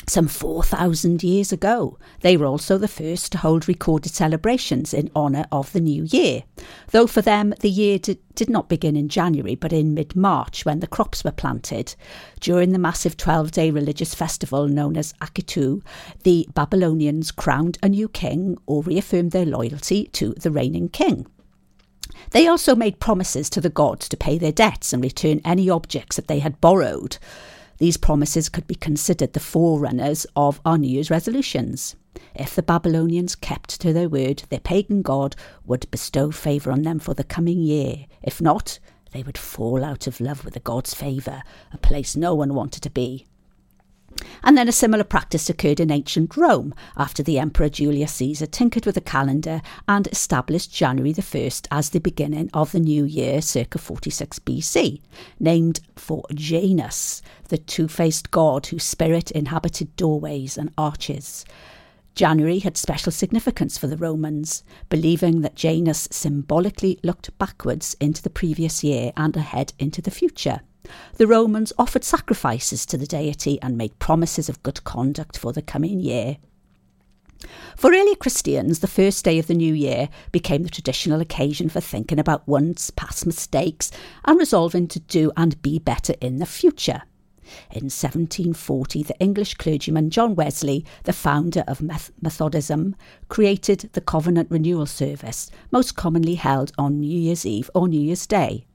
Some 0.07 0.29
4,000 0.29 1.23
years 1.23 1.53
ago. 1.53 1.99
They 2.21 2.37
were 2.37 2.47
also 2.47 2.79
the 2.79 2.89
first 2.89 3.33
to 3.33 3.39
hold 3.39 3.69
recorded 3.69 4.13
celebrations 4.13 4.93
in 4.93 5.11
honour 5.17 5.47
of 5.51 5.73
the 5.73 5.81
new 5.81 6.05
year, 6.05 6.45
though 6.91 7.07
for 7.07 7.23
them 7.23 7.55
the 7.61 7.71
year 7.71 7.99
did, 7.99 8.19
did 8.35 8.51
not 8.51 8.69
begin 8.69 8.97
in 8.97 9.09
January 9.09 9.55
but 9.55 9.73
in 9.73 9.95
mid 9.95 10.15
March 10.15 10.65
when 10.65 10.81
the 10.81 10.87
crops 10.87 11.25
were 11.25 11.33
planted. 11.33 11.95
During 12.41 12.73
the 12.73 12.79
massive 12.79 13.17
12 13.17 13.51
day 13.51 13.71
religious 13.71 14.15
festival 14.15 14.69
known 14.69 14.97
as 14.97 15.15
Akitu, 15.15 15.83
the 16.23 16.47
Babylonians 16.55 17.31
crowned 17.31 17.79
a 17.83 17.89
new 17.89 18.09
king 18.09 18.59
or 18.67 18.83
reaffirmed 18.83 19.33
their 19.33 19.47
loyalty 19.47 20.07
to 20.13 20.35
the 20.35 20.51
reigning 20.51 20.89
king. 20.89 21.27
They 22.31 22.47
also 22.47 22.75
made 22.75 23.01
promises 23.01 23.49
to 23.51 23.61
the 23.61 23.71
gods 23.71 24.09
to 24.09 24.17
pay 24.17 24.39
their 24.39 24.53
debts 24.53 24.93
and 24.93 25.03
return 25.03 25.41
any 25.45 25.71
objects 25.71 26.17
that 26.17 26.29
they 26.29 26.41
had 26.41 26.61
borrowed. 26.61 27.19
These 27.85 27.99
promises 27.99 28.49
could 28.49 28.67
be 28.67 28.77
considered 28.77 29.35
the 29.35 29.41
forerunners 29.41 30.27
of 30.35 30.59
our 30.65 30.79
New 30.79 30.89
Year's 30.89 31.11
resolutions. 31.11 31.97
If 32.35 32.55
the 32.55 32.63
Babylonians 32.63 33.37
kept 33.37 33.79
to 33.83 33.93
their 33.93 34.09
word, 34.09 34.45
their 34.49 34.59
pagan 34.59 35.03
god 35.03 35.37
would 35.67 35.91
bestow 35.91 36.31
favour 36.31 36.73
on 36.73 36.81
them 36.81 36.99
for 36.99 37.13
the 37.13 37.25
coming 37.25 37.61
year. 37.61 38.07
If 38.23 38.41
not, 38.41 38.79
they 39.13 39.23
would 39.23 39.37
fall 39.37 39.85
out 39.85 40.07
of 40.07 40.19
love 40.19 40.47
with 40.47 40.55
the 40.55 40.61
god's 40.61 40.95
favour, 40.95 41.43
a 41.75 41.77
place 41.77 42.17
no 42.17 42.35
one 42.35 42.55
wanted 42.55 42.83
to 42.85 42.91
be. 42.91 43.27
And 44.43 44.59
then 44.59 44.69
a 44.69 44.73
similar 44.73 45.05
practice 45.05 45.49
occurred 45.49 45.81
in 45.81 45.91
ancient 45.91 46.37
Rome 46.37 46.75
after 46.97 47.23
the 47.23 47.39
Emperor 47.39 47.69
Julius 47.69 48.13
Caesar 48.15 48.47
tinkered 48.47 48.85
with 48.85 48.95
the 48.95 49.01
calendar 49.01 49.63
and 49.89 50.07
established 50.09 50.73
January 50.73 51.13
the 51.13 51.23
1st 51.23 51.67
as 51.71 51.91
the 51.91 51.99
beginning 51.99 52.51
of 52.53 52.73
the 52.73 52.81
new 52.81 53.05
year 53.05 53.41
circa 53.41 53.79
46 53.79 54.39
BC, 54.41 55.01
named 55.41 55.81
for 55.97 56.25
Janus, 56.35 57.23
the 57.49 57.59
two 57.59 57.89
faced 57.89 58.31
god 58.31 58.67
whose 58.67 58.85
spirit 58.85 59.31
inhabited 59.31 59.97
doorways 59.97 60.59
and 60.59 60.73
arches. 60.77 61.45
January 62.15 62.61
had 62.61 62.77
special 62.77 63.11
significance 63.11 63.77
for 63.77 63.89
the 63.89 63.97
Romans, 63.97 64.63
believing 64.89 65.41
that 65.41 65.57
Janus 65.57 66.07
symbolically 66.13 66.99
looked 67.03 67.37
backwards 67.39 67.97
into 67.99 68.23
the 68.23 68.31
previous 68.31 68.85
year 68.85 69.13
and 69.17 69.37
ahead 69.37 69.73
into 69.81 70.01
the 70.01 70.13
future. 70.13 70.61
The 71.17 71.27
Romans 71.27 71.73
offered 71.79 72.05
sacrifices 72.05 72.85
to 72.87 72.99
the 72.99 73.07
deity 73.07 73.61
and 73.63 73.79
made 73.79 73.99
promises 73.99 74.49
of 74.49 74.63
good 74.63 74.83
conduct 74.85 75.39
for 75.39 75.53
the 75.53 75.63
coming 75.63 76.01
year. 76.01 76.39
For 77.77 77.91
early 77.91 78.15
Christians, 78.15 78.81
the 78.81 78.87
first 78.87 79.25
day 79.25 79.39
of 79.39 79.47
the 79.47 79.55
new 79.55 79.75
year 79.75 80.09
became 80.33 80.63
the 80.63 80.71
traditional 80.71 81.21
occasion 81.21 81.69
for 81.69 81.81
thinking 81.81 82.19
about 82.19 82.49
one's 82.49 82.91
past 82.91 83.27
mistakes 83.27 83.91
and 84.25 84.39
resolving 84.39 84.89
to 84.89 85.01
do 85.01 85.31
and 85.37 85.61
be 85.63 85.79
better 85.79 86.15
in 86.21 86.39
the 86.39 86.47
future. 86.47 87.03
In 87.71 87.85
1740, 87.85 89.03
the 89.03 89.19
English 89.21 89.55
clergyman 89.55 90.09
John 90.11 90.35
Wesley, 90.35 90.85
the 91.03 91.13
founder 91.13 91.63
of 91.69 91.83
Methodism, 92.23 92.97
created 93.29 93.91
the 93.93 94.01
Covenant 94.01 94.51
Renewal 94.51 94.87
Service, 94.87 95.51
most 95.71 95.95
commonly 95.95 96.37
held 96.37 96.73
on 96.79 97.01
New 97.01 97.19
Year's 97.21 97.45
Eve 97.45 97.71
or 97.75 97.87
New 97.87 98.01
Year's 98.01 98.27
Day 98.27 98.67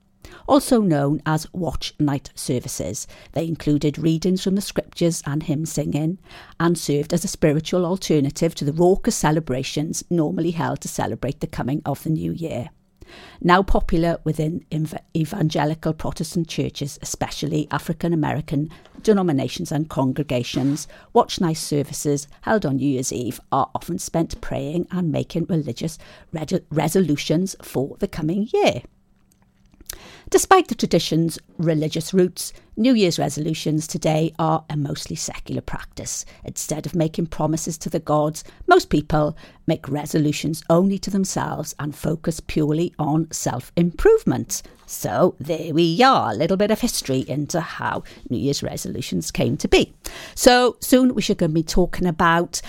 also 0.48 0.82
known 0.82 1.22
as 1.26 1.52
watch 1.54 1.94
night 2.00 2.32
services. 2.36 3.08
They 3.34 3.48
included 3.48 3.98
readings 3.98 4.44
from 4.44 4.56
the 4.56 4.62
scriptures 4.62 5.22
and 5.26 5.44
hymn 5.44 5.66
singing 5.66 6.20
and 6.60 6.78
served 6.78 7.14
as 7.14 7.24
a 7.24 7.28
spiritual 7.28 7.86
alternative 7.86 8.56
to 8.56 8.66
the 8.66 8.74
raucous 8.74 9.16
celebrations 9.16 10.04
normally 10.10 10.52
held 10.52 10.82
to 10.82 10.88
celebrate 10.88 11.40
the 11.40 11.48
coming 11.48 11.82
of 11.86 12.04
the 12.04 12.10
new 12.10 12.32
year. 12.32 12.70
Now 13.42 13.64
popular 13.64 14.20
within 14.24 14.66
ev- 14.72 15.00
evangelical 15.16 15.94
Protestant 15.94 16.48
churches, 16.48 17.00
especially 17.02 17.68
African 17.72 18.14
American 18.14 18.70
denominations 19.02 19.72
and 19.72 19.90
congregations, 19.90 20.88
watch 21.14 21.42
night 21.42 21.58
services 21.58 22.28
held 22.42 22.66
on 22.66 22.76
New 22.76 22.88
Year's 22.88 23.14
Eve 23.14 23.40
are 23.52 23.72
often 23.74 23.98
spent 23.98 24.40
praying 24.42 24.88
and 24.92 25.12
making 25.12 25.46
religious 25.46 25.98
resolutions 26.70 27.56
for 27.62 27.98
the 28.00 28.08
coming 28.08 28.48
year. 28.54 28.84
Despite 30.30 30.68
the 30.68 30.76
tradition's 30.76 31.40
religious 31.58 32.14
roots, 32.14 32.54
New 32.78 32.94
Year's 32.94 33.18
resolutions 33.18 33.88
today 33.88 34.32
are 34.38 34.64
a 34.70 34.78
mostly 34.78 35.16
secular 35.16 35.62
practice. 35.62 36.24
Instead 36.44 36.86
of 36.86 36.94
making 36.94 37.28
promises 37.28 37.80
to 37.80 37.90
the 37.90 38.00
gods, 38.00 38.44
most 38.68 38.92
people 38.92 39.36
make 39.66 39.90
resolutions 39.90 40.62
only 40.70 41.00
to 41.00 41.10
themselves 41.10 41.74
and 41.80 41.96
focus 41.96 42.40
purely 42.42 42.94
on 43.00 43.28
self 43.32 43.72
improvement. 43.76 44.62
So 44.86 45.36
there 45.40 45.74
we 45.74 46.04
are, 46.04 46.32
a 46.32 46.36
little 46.36 46.58
bit 46.58 46.70
of 46.70 46.80
history 46.80 47.26
into 47.28 47.60
how 47.60 48.04
New 48.30 48.38
Year's 48.38 48.62
resolutions 48.62 49.32
came 49.32 49.58
to 49.58 49.68
be. 49.68 49.94
So 50.36 50.78
soon 50.80 51.16
we 51.16 51.24
should 51.24 51.40
be 51.52 51.64
talking 51.64 52.06
about 52.06 52.62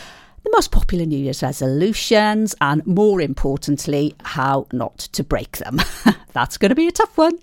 the 0.44 0.50
most 0.54 0.70
popular 0.70 1.04
New 1.04 1.18
Year's 1.18 1.42
resolutions, 1.42 2.54
and 2.62 2.86
more 2.86 3.20
importantly, 3.20 4.14
how 4.20 4.66
not 4.72 4.96
to 4.98 5.22
break 5.22 5.58
them. 5.58 5.78
That's 6.32 6.56
going 6.56 6.70
to 6.70 6.74
be 6.74 6.88
a 6.88 6.92
tough 6.92 7.18
one. 7.18 7.38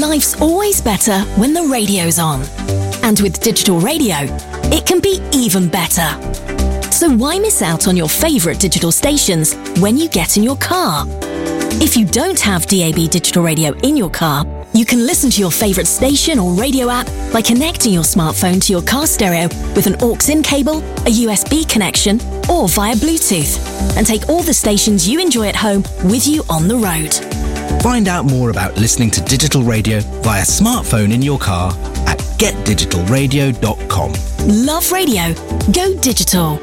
Life's 0.00 0.40
always 0.40 0.80
better 0.80 1.20
when 1.38 1.52
the 1.52 1.62
radio's 1.62 2.18
on. 2.18 2.42
And 3.02 3.18
with 3.20 3.40
digital 3.40 3.80
radio, 3.80 4.16
it 4.70 4.86
can 4.86 5.00
be 5.00 5.20
even 5.32 5.68
better. 5.68 6.10
So 6.90 7.10
why 7.10 7.38
miss 7.38 7.62
out 7.62 7.88
on 7.88 7.96
your 7.96 8.08
favourite 8.08 8.60
digital 8.60 8.92
stations 8.92 9.54
when 9.80 9.96
you 9.96 10.08
get 10.08 10.36
in 10.36 10.42
your 10.42 10.56
car? 10.56 11.04
If 11.80 11.96
you 11.96 12.04
don't 12.04 12.38
have 12.40 12.66
DAB 12.66 13.10
digital 13.10 13.42
radio 13.42 13.72
in 13.78 13.96
your 13.96 14.10
car, 14.10 14.46
you 14.74 14.86
can 14.86 15.04
listen 15.04 15.30
to 15.30 15.40
your 15.40 15.50
favourite 15.50 15.86
station 15.86 16.38
or 16.38 16.52
radio 16.52 16.88
app 16.88 17.06
by 17.32 17.42
connecting 17.42 17.92
your 17.92 18.04
smartphone 18.04 18.62
to 18.64 18.72
your 18.72 18.82
car 18.82 19.06
stereo 19.06 19.48
with 19.74 19.86
an 19.86 19.96
aux-in 20.00 20.42
cable, 20.42 20.78
a 20.78 21.12
USB 21.24 21.68
connection, 21.68 22.20
or 22.48 22.68
via 22.68 22.94
Bluetooth, 22.94 23.58
and 23.96 24.06
take 24.06 24.28
all 24.28 24.42
the 24.42 24.54
stations 24.54 25.08
you 25.08 25.20
enjoy 25.20 25.48
at 25.48 25.56
home 25.56 25.82
with 26.04 26.26
you 26.26 26.42
on 26.48 26.68
the 26.68 26.76
road. 26.76 27.41
Find 27.80 28.08
out 28.08 28.24
more 28.24 28.50
about 28.50 28.76
listening 28.76 29.10
to 29.12 29.20
digital 29.22 29.62
radio 29.62 30.00
via 30.22 30.42
smartphone 30.42 31.12
in 31.12 31.22
your 31.22 31.38
car 31.38 31.72
at 32.06 32.18
getdigitalradio.com. 32.38 34.12
Love 34.66 34.92
radio. 34.92 35.34
Go 35.72 35.96
digital. 36.00 36.56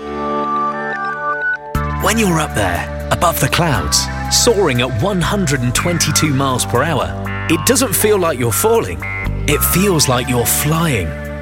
When 2.03 2.18
you're 2.18 2.39
up 2.39 2.55
there, 2.55 3.10
above 3.12 3.39
the 3.41 3.49
clouds, 3.49 3.99
soaring 4.32 4.82
at 4.82 5.01
122 5.01 6.34
miles 6.34 6.66
per 6.66 6.84
hour, 6.84 7.14
it 7.49 7.66
doesn't 7.66 7.93
feel 7.93 8.18
like 8.18 8.39
you're 8.39 8.51
falling. 8.51 8.99
It 9.47 9.62
feels 9.62 10.07
like 10.07 10.30
you're 10.30 10.45
flying. 10.45 11.29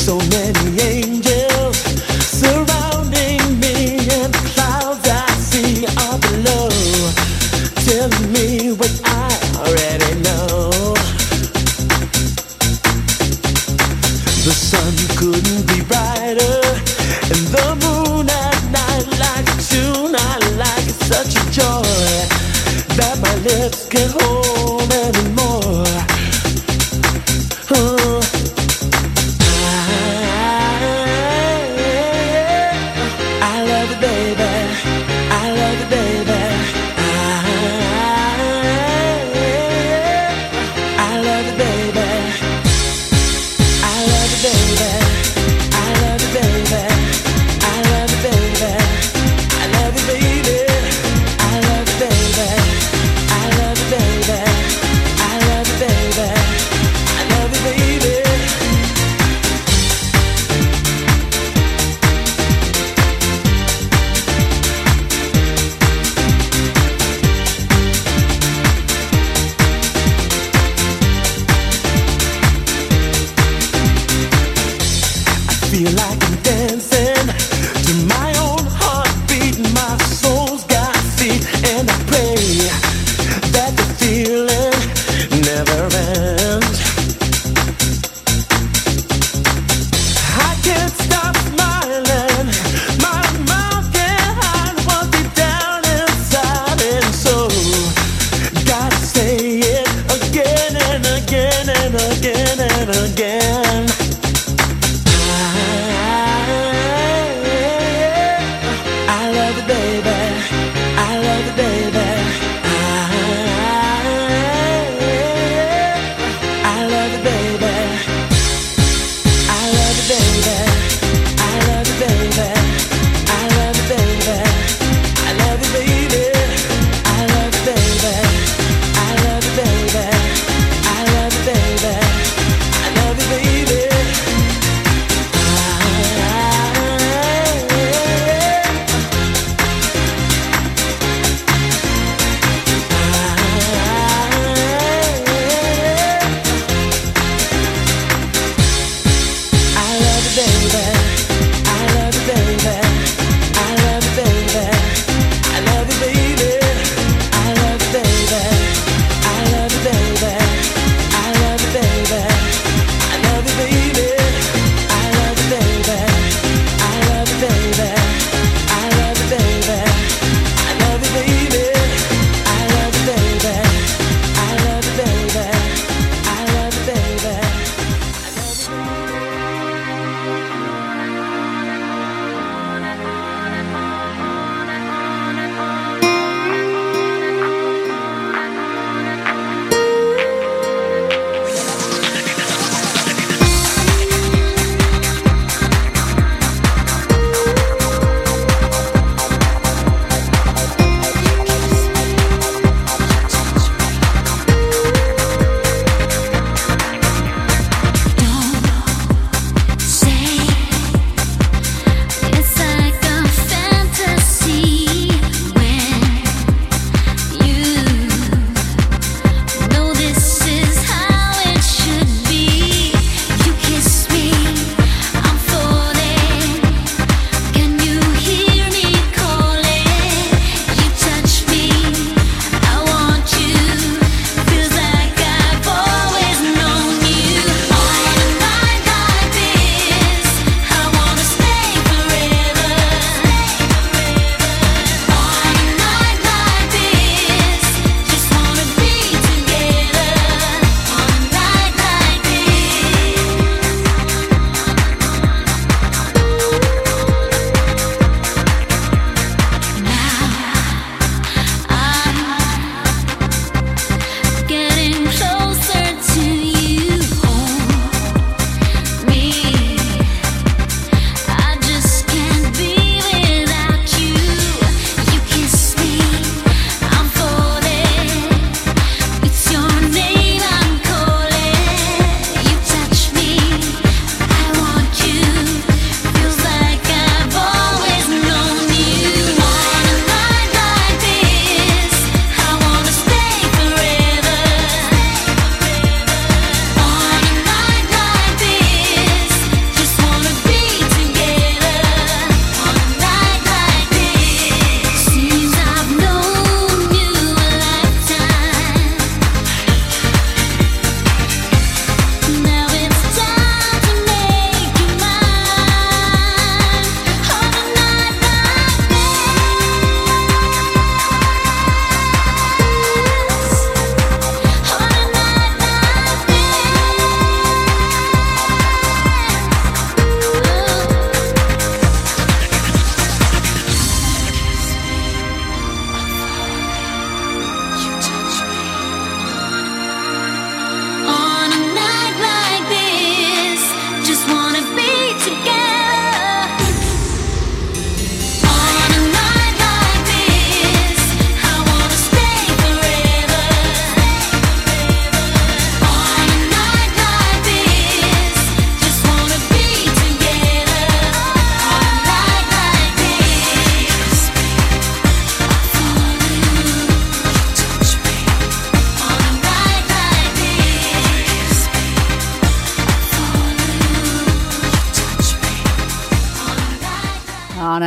So 0.00 0.16
many 0.16 0.39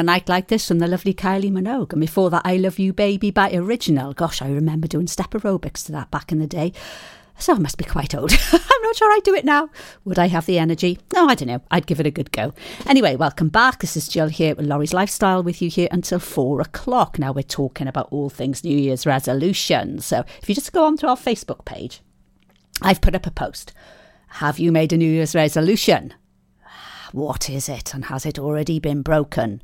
a 0.04 0.06
night 0.06 0.28
like 0.28 0.50
this 0.50 0.68
from 0.68 0.80
the 0.80 0.88
lovely 0.88 1.14
Kylie 1.14 1.50
Minogue. 1.50 1.94
And 1.94 2.02
before 2.02 2.30
that, 2.30 2.42
I 2.44 2.58
Love 2.58 2.78
You 2.78 2.92
Baby 2.92 3.32
by 3.32 3.54
Original. 3.54 4.12
Gosh, 4.14 4.42
I 4.42 4.50
remember 4.50 4.86
doing 4.86 5.08
step 5.08 5.32
aerobics 5.32 5.86
to 5.86 5.94
that 5.94 6.12
back 6.12 6.30
in 6.30 6.40
the 6.40 6.48
day. 6.48 6.74
So 7.40 7.56
I 7.56 7.58
must 7.58 7.78
be 7.78 7.86
quite 7.86 8.14
old. 8.14 8.34
I'm 8.52 8.82
not 8.82 8.96
sure 8.98 9.10
I'd 9.14 9.24
do 9.24 9.34
it 9.34 9.46
now. 9.46 9.70
Would 10.04 10.20
I 10.20 10.28
have 10.28 10.46
the 10.46 10.60
energy? 10.60 11.00
No, 11.14 11.28
I 11.28 11.36
don't 11.36 11.48
know. 11.48 11.62
I'd 11.72 11.88
give 11.88 12.02
it 12.02 12.06
a 12.06 12.12
good 12.12 12.34
go. 12.34 12.54
Anyway, 12.86 13.16
welcome 13.16 13.48
back. 13.48 13.80
This 13.80 13.96
is 13.96 14.10
Jill 14.10 14.28
here 14.28 14.56
with 14.56 14.66
Lawrie's 14.66 14.94
Lifestyle 14.94 15.42
with 15.42 15.62
you 15.62 15.70
here 15.70 15.88
until 15.90 16.20
four 16.20 16.60
o'clock. 16.60 17.18
Now 17.18 17.32
we're 17.32 17.44
talking 17.44 17.88
about 17.88 18.10
all 18.12 18.30
things 18.30 18.62
New 18.66 18.78
Year's 18.78 19.06
resolutions. 19.06 20.06
So 20.06 20.26
if 20.42 20.50
you 20.50 20.54
just 20.54 20.74
go 20.74 20.84
onto 20.84 21.08
our 21.08 21.16
Facebook 21.16 21.64
page, 21.64 22.02
I've 22.82 23.00
put 23.00 23.16
up 23.16 23.26
a 23.26 23.32
post. 23.32 23.72
Have 24.28 24.60
you 24.60 24.74
made 24.74 24.92
a 24.92 24.98
New 24.98 25.10
Year's 25.10 25.34
resolution? 25.34 26.14
What 27.14 27.50
is 27.50 27.70
it 27.70 27.94
and 27.94 28.06
has 28.06 28.26
it 28.26 28.38
already 28.38 28.80
been 28.80 29.02
broken? 29.02 29.62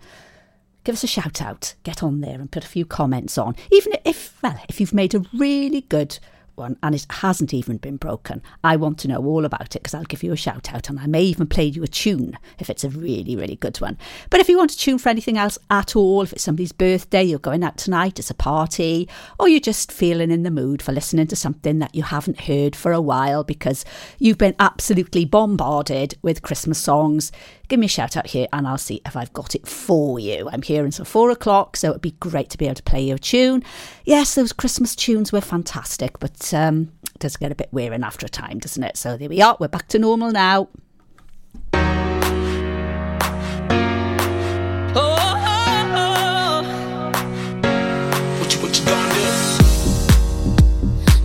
give 0.89 0.95
us 0.95 1.03
a 1.03 1.07
shout 1.21 1.39
out. 1.39 1.75
Get 1.83 2.01
on 2.01 2.21
there 2.21 2.41
and 2.41 2.51
put 2.51 2.65
a 2.65 2.67
few 2.67 2.83
comments 2.83 3.37
on. 3.37 3.55
Even 3.71 3.93
if, 4.05 4.35
well, 4.41 4.59
if 4.67 4.81
you've 4.81 4.91
made 4.91 5.13
a 5.13 5.23
really 5.37 5.81
good 5.81 6.17
one 6.55 6.77
and 6.81 6.95
it 6.95 7.05
hasn't 7.11 7.53
even 7.53 7.77
been 7.77 7.97
broken, 7.97 8.41
I 8.63 8.75
want 8.75 8.97
to 8.99 9.07
know 9.07 9.23
all 9.23 9.45
about 9.45 9.75
it 9.75 9.83
because 9.83 9.93
I'll 9.93 10.03
give 10.05 10.23
you 10.23 10.33
a 10.33 10.35
shout 10.35 10.73
out 10.73 10.89
and 10.89 10.99
I 10.99 11.05
may 11.05 11.21
even 11.21 11.45
play 11.45 11.65
you 11.65 11.83
a 11.83 11.87
tune 11.87 12.39
if 12.57 12.71
it's 12.71 12.83
a 12.83 12.89
really, 12.89 13.35
really 13.35 13.55
good 13.55 13.77
one. 13.77 13.99
But 14.31 14.39
if 14.39 14.49
you 14.49 14.57
want 14.57 14.71
a 14.71 14.77
tune 14.79 14.97
for 14.97 15.09
anything 15.09 15.37
else 15.37 15.59
at 15.69 15.95
all, 15.95 16.23
if 16.23 16.33
it's 16.33 16.41
somebody's 16.41 16.71
birthday, 16.71 17.23
you're 17.23 17.37
going 17.37 17.63
out 17.63 17.77
tonight, 17.77 18.17
it's 18.17 18.31
a 18.31 18.33
party, 18.33 19.07
or 19.39 19.47
you're 19.47 19.59
just 19.59 19.91
feeling 19.91 20.31
in 20.31 20.41
the 20.41 20.49
mood 20.49 20.81
for 20.81 20.91
listening 20.91 21.27
to 21.27 21.35
something 21.35 21.77
that 21.77 21.93
you 21.93 22.01
haven't 22.01 22.41
heard 22.41 22.75
for 22.75 22.93
a 22.93 22.99
while 22.99 23.43
because 23.43 23.85
you've 24.17 24.39
been 24.39 24.55
absolutely 24.57 25.23
bombarded 25.23 26.17
with 26.23 26.41
Christmas 26.41 26.79
songs, 26.79 27.31
give 27.69 27.79
me 27.79 27.85
a 27.85 27.89
shout 27.89 28.17
out 28.17 28.27
here 28.27 28.47
and 28.51 28.67
I'll 28.67 28.77
see 28.77 29.01
if 29.05 29.15
I've 29.15 29.31
got 29.31 29.55
it 29.55 29.65
for 29.67 30.19
you. 30.19 30.49
I'm 30.51 30.61
here 30.61 30.83
until 30.83 31.05
four 31.05 31.29
o'clock, 31.29 31.77
so 31.77 31.91
it'd 31.91 32.01
be 32.01 32.15
great 32.19 32.49
to 32.49 32.57
be 32.57 32.65
able 32.65 32.75
to 32.75 32.83
play 32.83 33.01
your 33.01 33.17
tune. 33.17 33.63
Yes, 34.03 34.35
those 34.35 34.51
Christmas 34.51 34.95
tunes 34.95 35.31
were 35.31 35.41
fantastic, 35.41 36.19
but 36.19 36.53
um, 36.53 36.91
it 37.03 37.19
does 37.19 37.37
get 37.37 37.51
a 37.51 37.55
bit 37.55 37.69
wearing 37.71 38.03
after 38.03 38.25
a 38.25 38.29
time, 38.29 38.59
doesn't 38.59 38.83
it? 38.83 38.97
So 38.97 39.15
there 39.15 39.29
we 39.29 39.41
are, 39.41 39.55
we're 39.59 39.69
back 39.69 39.87
to 39.89 39.99
normal 39.99 40.31
now. 40.31 40.67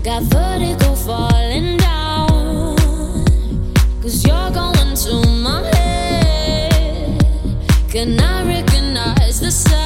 got 0.02 0.22
vertical 0.24 0.94
falling 0.94 1.78
down. 1.78 2.76
Cause 4.02 4.24
you're 4.26 4.50
going 4.50 4.94
to 4.94 5.23
can 7.94 8.18
I 8.18 8.42
recognize 8.42 9.38
the 9.38 9.52
sound? 9.52 9.83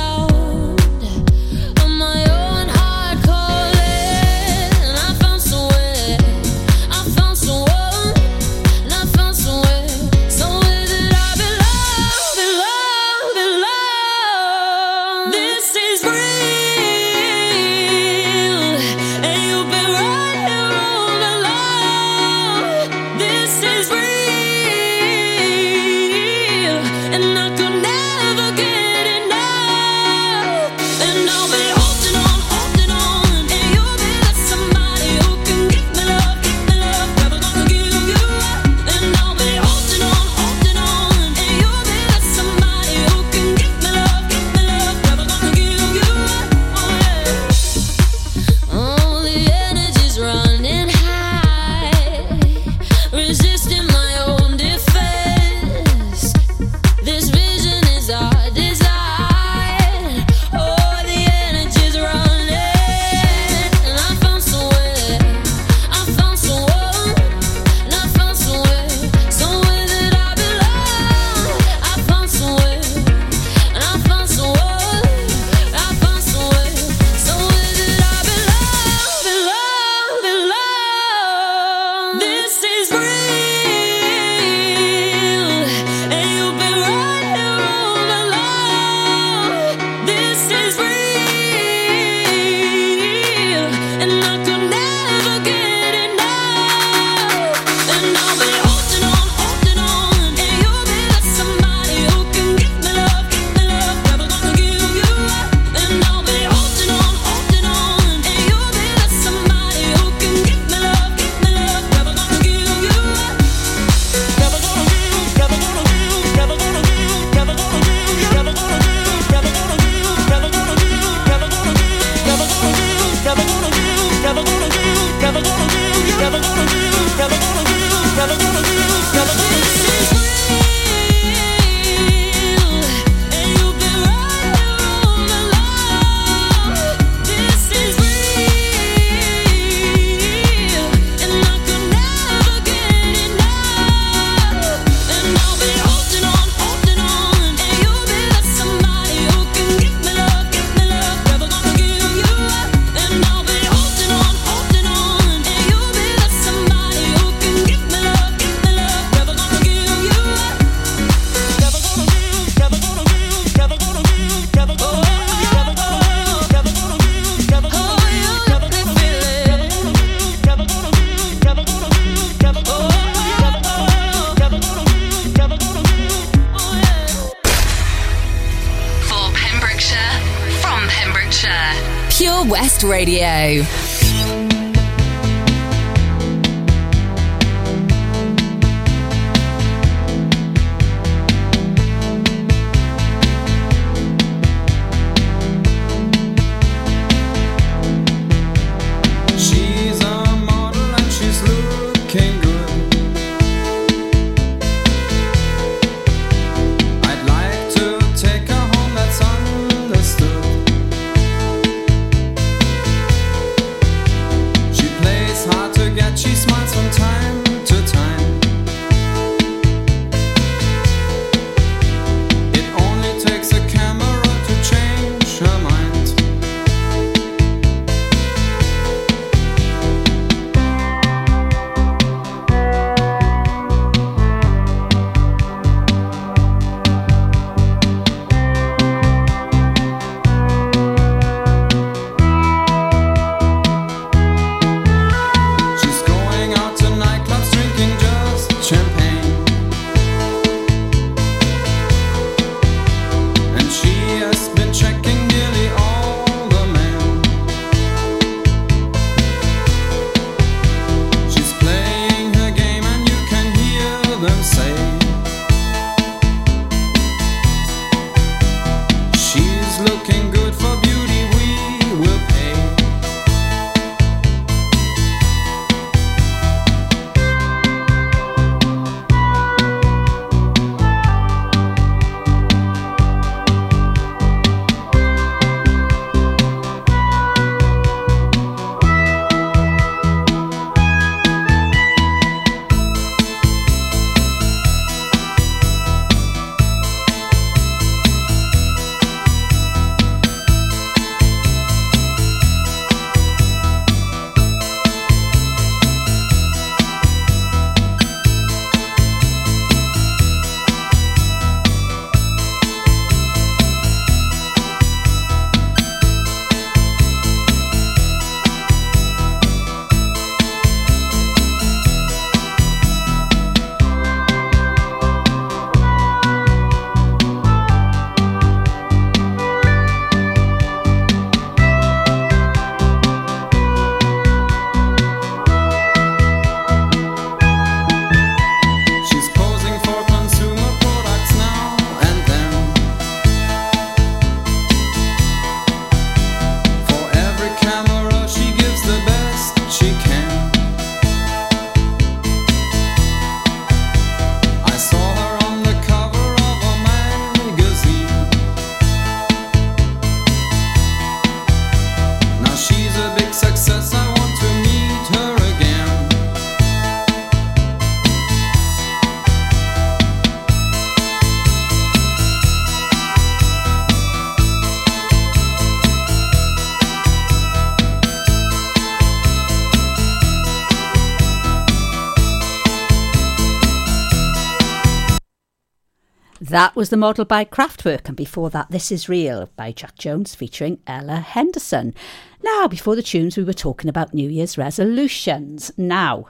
That 386.49 386.75
was 386.75 386.89
the 386.89 386.97
model 386.97 387.27
by 387.27 387.45
Kraftwerk, 387.45 388.09
and 388.09 388.17
before 388.17 388.49
that, 388.51 388.71
This 388.71 388.91
Is 388.91 389.07
Real 389.07 389.51
by 389.55 389.71
Jax 389.71 389.93
Jones 389.99 390.35
featuring 390.35 390.79
Ella 390.87 391.17
Henderson. 391.17 391.95
Now, 392.43 392.67
before 392.67 392.97
the 392.97 393.03
tunes, 393.03 393.37
we 393.37 393.45
were 393.45 393.53
talking 393.53 393.91
about 393.91 394.15
New 394.15 394.31
Year's 394.31 394.57
resolutions. 394.57 395.71
Now, 395.77 396.29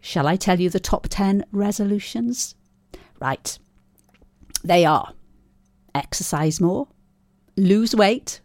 shall 0.00 0.26
I 0.26 0.36
tell 0.36 0.60
you 0.60 0.68
the 0.68 0.80
top 0.80 1.06
10 1.08 1.46
resolutions? 1.50 2.56
Right. 3.18 3.58
They 4.62 4.84
are 4.84 5.14
exercise 5.94 6.60
more, 6.60 6.88
lose 7.56 7.96
weight, 7.96 8.42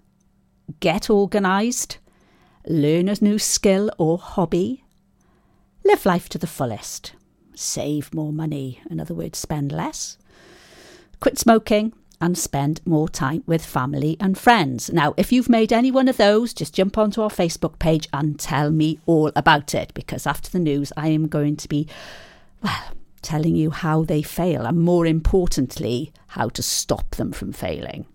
get 0.80 1.10
organised, 1.10 1.98
learn 2.66 3.10
a 3.10 3.16
new 3.20 3.40
skill 3.40 3.92
or 3.98 4.20
hobby, 4.20 4.86
live 5.84 6.06
life 6.06 6.30
to 6.30 6.38
the 6.38 6.48
fullest, 6.48 7.12
save 7.56 8.14
more 8.14 8.32
money, 8.32 8.80
in 8.90 9.02
other 9.02 9.14
words, 9.14 9.38
spend 9.38 9.74
less, 9.74 10.18
quit 11.20 11.38
smoking, 11.38 11.94
and 12.22 12.38
spend 12.38 12.82
more 12.86 13.08
time 13.08 13.44
with 13.46 13.66
family 13.66 14.18
and 14.20 14.38
friends. 14.38 14.92
Now, 14.92 15.14
if 15.18 15.32
you've 15.32 15.50
made 15.50 15.72
any 15.72 15.92
one 15.92 16.08
of 16.08 16.18
those, 16.18 16.54
just 16.54 16.74
jump 16.74 16.98
onto 16.98 17.22
our 17.22 17.30
Facebook 17.30 17.80
page 17.80 18.08
and 18.12 18.40
tell 18.40 18.72
me 18.72 19.00
all 19.06 19.32
about 19.36 19.74
it 19.74 19.94
because 19.94 20.28
after 20.28 20.50
the 20.50 20.60
news, 20.60 20.92
I 20.98 21.10
am 21.10 21.28
going 21.28 21.56
to 21.58 21.70
be, 21.70 21.88
well, 22.62 22.92
telling 23.22 23.56
you 23.56 23.72
how 23.72 24.04
they 24.04 24.22
fail 24.22 24.66
and 24.66 24.80
more 24.80 25.06
importantly, 25.06 26.12
how 26.28 26.50
to 26.50 26.62
stop 26.62 27.12
them 27.12 27.32
from 27.32 27.54
failing. 27.54 28.06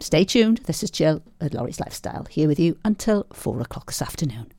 Stay 0.00 0.24
tuned. 0.24 0.58
This 0.64 0.82
is 0.82 0.90
Jill 0.90 1.22
at 1.40 1.52
Lawrie's 1.52 1.80
Lifestyle 1.80 2.26
here 2.30 2.48
with 2.48 2.58
you 2.58 2.78
until 2.84 3.26
four 3.32 3.60
o'clock 3.60 3.86
this 3.86 4.00
afternoon. 4.00 4.50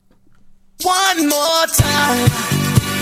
One 0.82 1.28
more 1.28 1.66
time. 1.66 3.01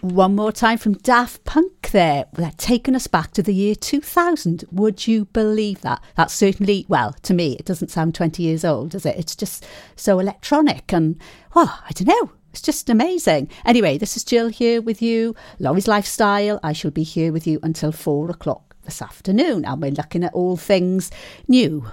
One 0.00 0.36
more 0.36 0.52
time. 0.52 0.78
From 0.78 0.94
Daft 0.94 1.44
Punk 1.44 1.90
there. 1.90 2.26
They're 2.32 2.52
taking 2.56 2.94
us 2.94 3.06
back 3.06 3.32
to 3.32 3.42
the 3.42 3.54
year 3.54 3.74
2000. 3.74 4.64
Would 4.70 5.06
you 5.06 5.24
believe 5.26 5.80
that? 5.80 6.02
That's 6.16 6.34
certainly, 6.34 6.86
well, 6.88 7.14
to 7.22 7.34
me, 7.34 7.56
it 7.56 7.64
doesn't 7.64 7.90
sound 7.90 8.14
20 8.14 8.42
years 8.42 8.64
old, 8.64 8.90
does 8.90 9.06
it? 9.06 9.16
It's 9.16 9.34
just 9.34 9.66
so 9.96 10.18
electronic 10.18 10.92
and, 10.92 11.20
well, 11.54 11.80
I 11.88 11.92
don't 11.92 12.08
know. 12.08 12.32
It's 12.52 12.62
just 12.62 12.90
amazing. 12.90 13.48
Anyway, 13.64 13.98
this 13.98 14.16
is 14.16 14.24
Jill 14.24 14.48
here 14.48 14.80
with 14.80 15.02
you. 15.02 15.34
Lawrie's 15.58 15.88
Lifestyle. 15.88 16.60
I 16.62 16.72
shall 16.72 16.90
be 16.90 17.02
here 17.02 17.32
with 17.32 17.46
you 17.46 17.58
until 17.62 17.92
four 17.92 18.30
o'clock 18.30 18.76
this 18.84 19.02
afternoon. 19.02 19.64
And 19.64 19.82
we're 19.82 19.90
looking 19.90 20.24
at 20.24 20.34
all 20.34 20.56
things 20.56 21.10
new. 21.46 21.86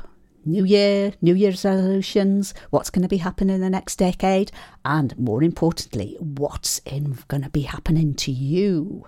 New 0.47 0.63
Year, 0.63 1.13
New 1.21 1.33
Year's 1.33 1.65
resolutions, 1.65 2.53
what's 2.69 2.91
going 2.91 3.01
to 3.01 3.07
be 3.07 3.17
happening 3.17 3.55
in 3.55 3.61
the 3.61 3.69
next 3.69 3.95
decade, 3.95 4.51
and 4.83 5.17
more 5.17 5.41
importantly, 5.41 6.17
what's 6.19 6.79
in 6.85 7.17
going 7.27 7.41
to 7.41 7.49
be 7.49 7.63
happening 7.63 8.13
to 8.15 8.31
you. 8.31 9.05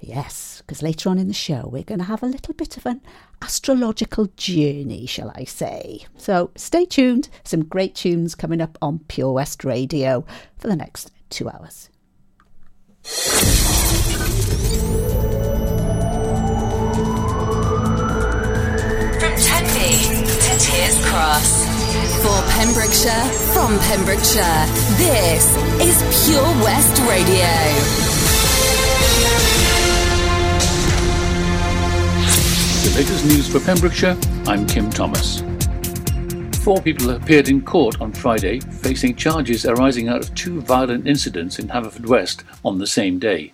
Yes, 0.00 0.62
because 0.66 0.82
later 0.82 1.10
on 1.10 1.18
in 1.18 1.28
the 1.28 1.34
show, 1.34 1.68
we're 1.70 1.82
going 1.82 2.00
to 2.00 2.06
have 2.06 2.22
a 2.22 2.26
little 2.26 2.54
bit 2.54 2.76
of 2.76 2.86
an 2.86 3.02
astrological 3.42 4.26
journey, 4.36 5.06
shall 5.06 5.30
I 5.36 5.44
say. 5.44 6.06
So 6.16 6.50
stay 6.56 6.86
tuned. 6.86 7.28
Some 7.44 7.64
great 7.64 7.94
tunes 7.94 8.34
coming 8.34 8.60
up 8.60 8.78
on 8.80 9.00
Pure 9.08 9.32
West 9.32 9.64
Radio 9.64 10.24
for 10.58 10.68
the 10.68 10.76
next 10.76 11.12
two 11.28 11.50
hours. 11.50 11.90
From 19.20 19.36
For 21.12 22.42
Pembrokeshire, 22.52 23.24
from 23.52 23.78
Pembrokeshire, 23.80 24.64
this 24.96 25.44
is 25.78 26.24
Pure 26.24 26.42
West 26.64 27.02
Radio. 27.02 27.52
The 32.80 32.92
latest 32.96 33.26
news 33.26 33.46
for 33.46 33.60
Pembrokeshire, 33.60 34.16
I'm 34.46 34.66
Kim 34.66 34.88
Thomas. 34.88 35.42
Four 36.64 36.80
people 36.80 37.10
appeared 37.10 37.50
in 37.50 37.60
court 37.60 38.00
on 38.00 38.12
Friday 38.12 38.60
facing 38.60 39.14
charges 39.14 39.66
arising 39.66 40.08
out 40.08 40.22
of 40.22 40.34
two 40.34 40.62
violent 40.62 41.06
incidents 41.06 41.58
in 41.58 41.68
Haverfordwest 41.68 42.42
on 42.64 42.78
the 42.78 42.86
same 42.86 43.18
day. 43.18 43.52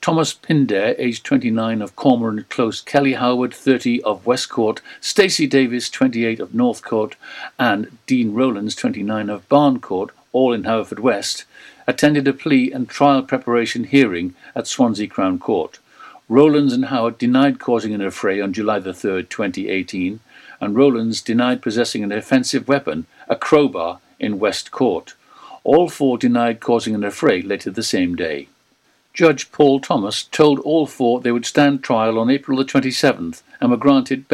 Thomas 0.00 0.32
Pinder, 0.32 0.94
aged 0.98 1.24
29 1.24 1.82
of 1.82 1.96
Cormorant 1.96 2.48
Close, 2.48 2.80
Kelly 2.80 3.14
Howard, 3.14 3.52
30 3.52 4.02
of 4.02 4.24
Westcourt, 4.24 4.80
Stacey 5.00 5.46
Davis, 5.46 5.90
28 5.90 6.40
of 6.40 6.54
Northcourt, 6.54 7.16
and 7.58 7.98
Dean 8.06 8.32
Rowlands, 8.32 8.74
29 8.74 9.28
of 9.28 9.48
Barncourt, 9.48 10.10
all 10.32 10.52
in 10.52 10.62
Haverfordwest, 10.62 11.44
attended 11.86 12.28
a 12.28 12.32
plea 12.32 12.70
and 12.72 12.88
trial 12.88 13.22
preparation 13.22 13.84
hearing 13.84 14.34
at 14.54 14.66
Swansea 14.66 15.08
Crown 15.08 15.38
Court. 15.38 15.78
Rowlands 16.28 16.72
and 16.72 16.86
Howard 16.86 17.18
denied 17.18 17.58
causing 17.58 17.94
an 17.94 18.00
affray 18.00 18.42
on 18.42 18.52
July 18.52 18.80
the 18.80 18.90
3rd, 18.90 19.28
2018, 19.28 20.20
and 20.60 20.76
Rowlands 20.76 21.22
denied 21.22 21.62
possessing 21.62 22.02
an 22.02 22.12
offensive 22.12 22.66
weapon, 22.66 23.06
a 23.28 23.36
crowbar, 23.36 24.00
in 24.18 24.38
West 24.38 24.70
Court. 24.70 25.14
All 25.62 25.88
four 25.88 26.18
denied 26.18 26.60
causing 26.60 26.94
an 26.94 27.02
affray 27.02 27.42
later 27.42 27.70
the 27.70 27.82
same 27.82 28.14
day. 28.14 28.48
Judge 29.16 29.50
Paul 29.50 29.80
Thomas 29.80 30.24
told 30.24 30.58
all 30.58 30.86
four 30.86 31.20
they 31.22 31.32
would 31.32 31.46
stand 31.46 31.82
trial 31.82 32.18
on 32.18 32.28
April 32.28 32.58
the 32.58 32.66
27th 32.66 33.42
and 33.62 33.70
were 33.70 33.78
granted. 33.78 34.24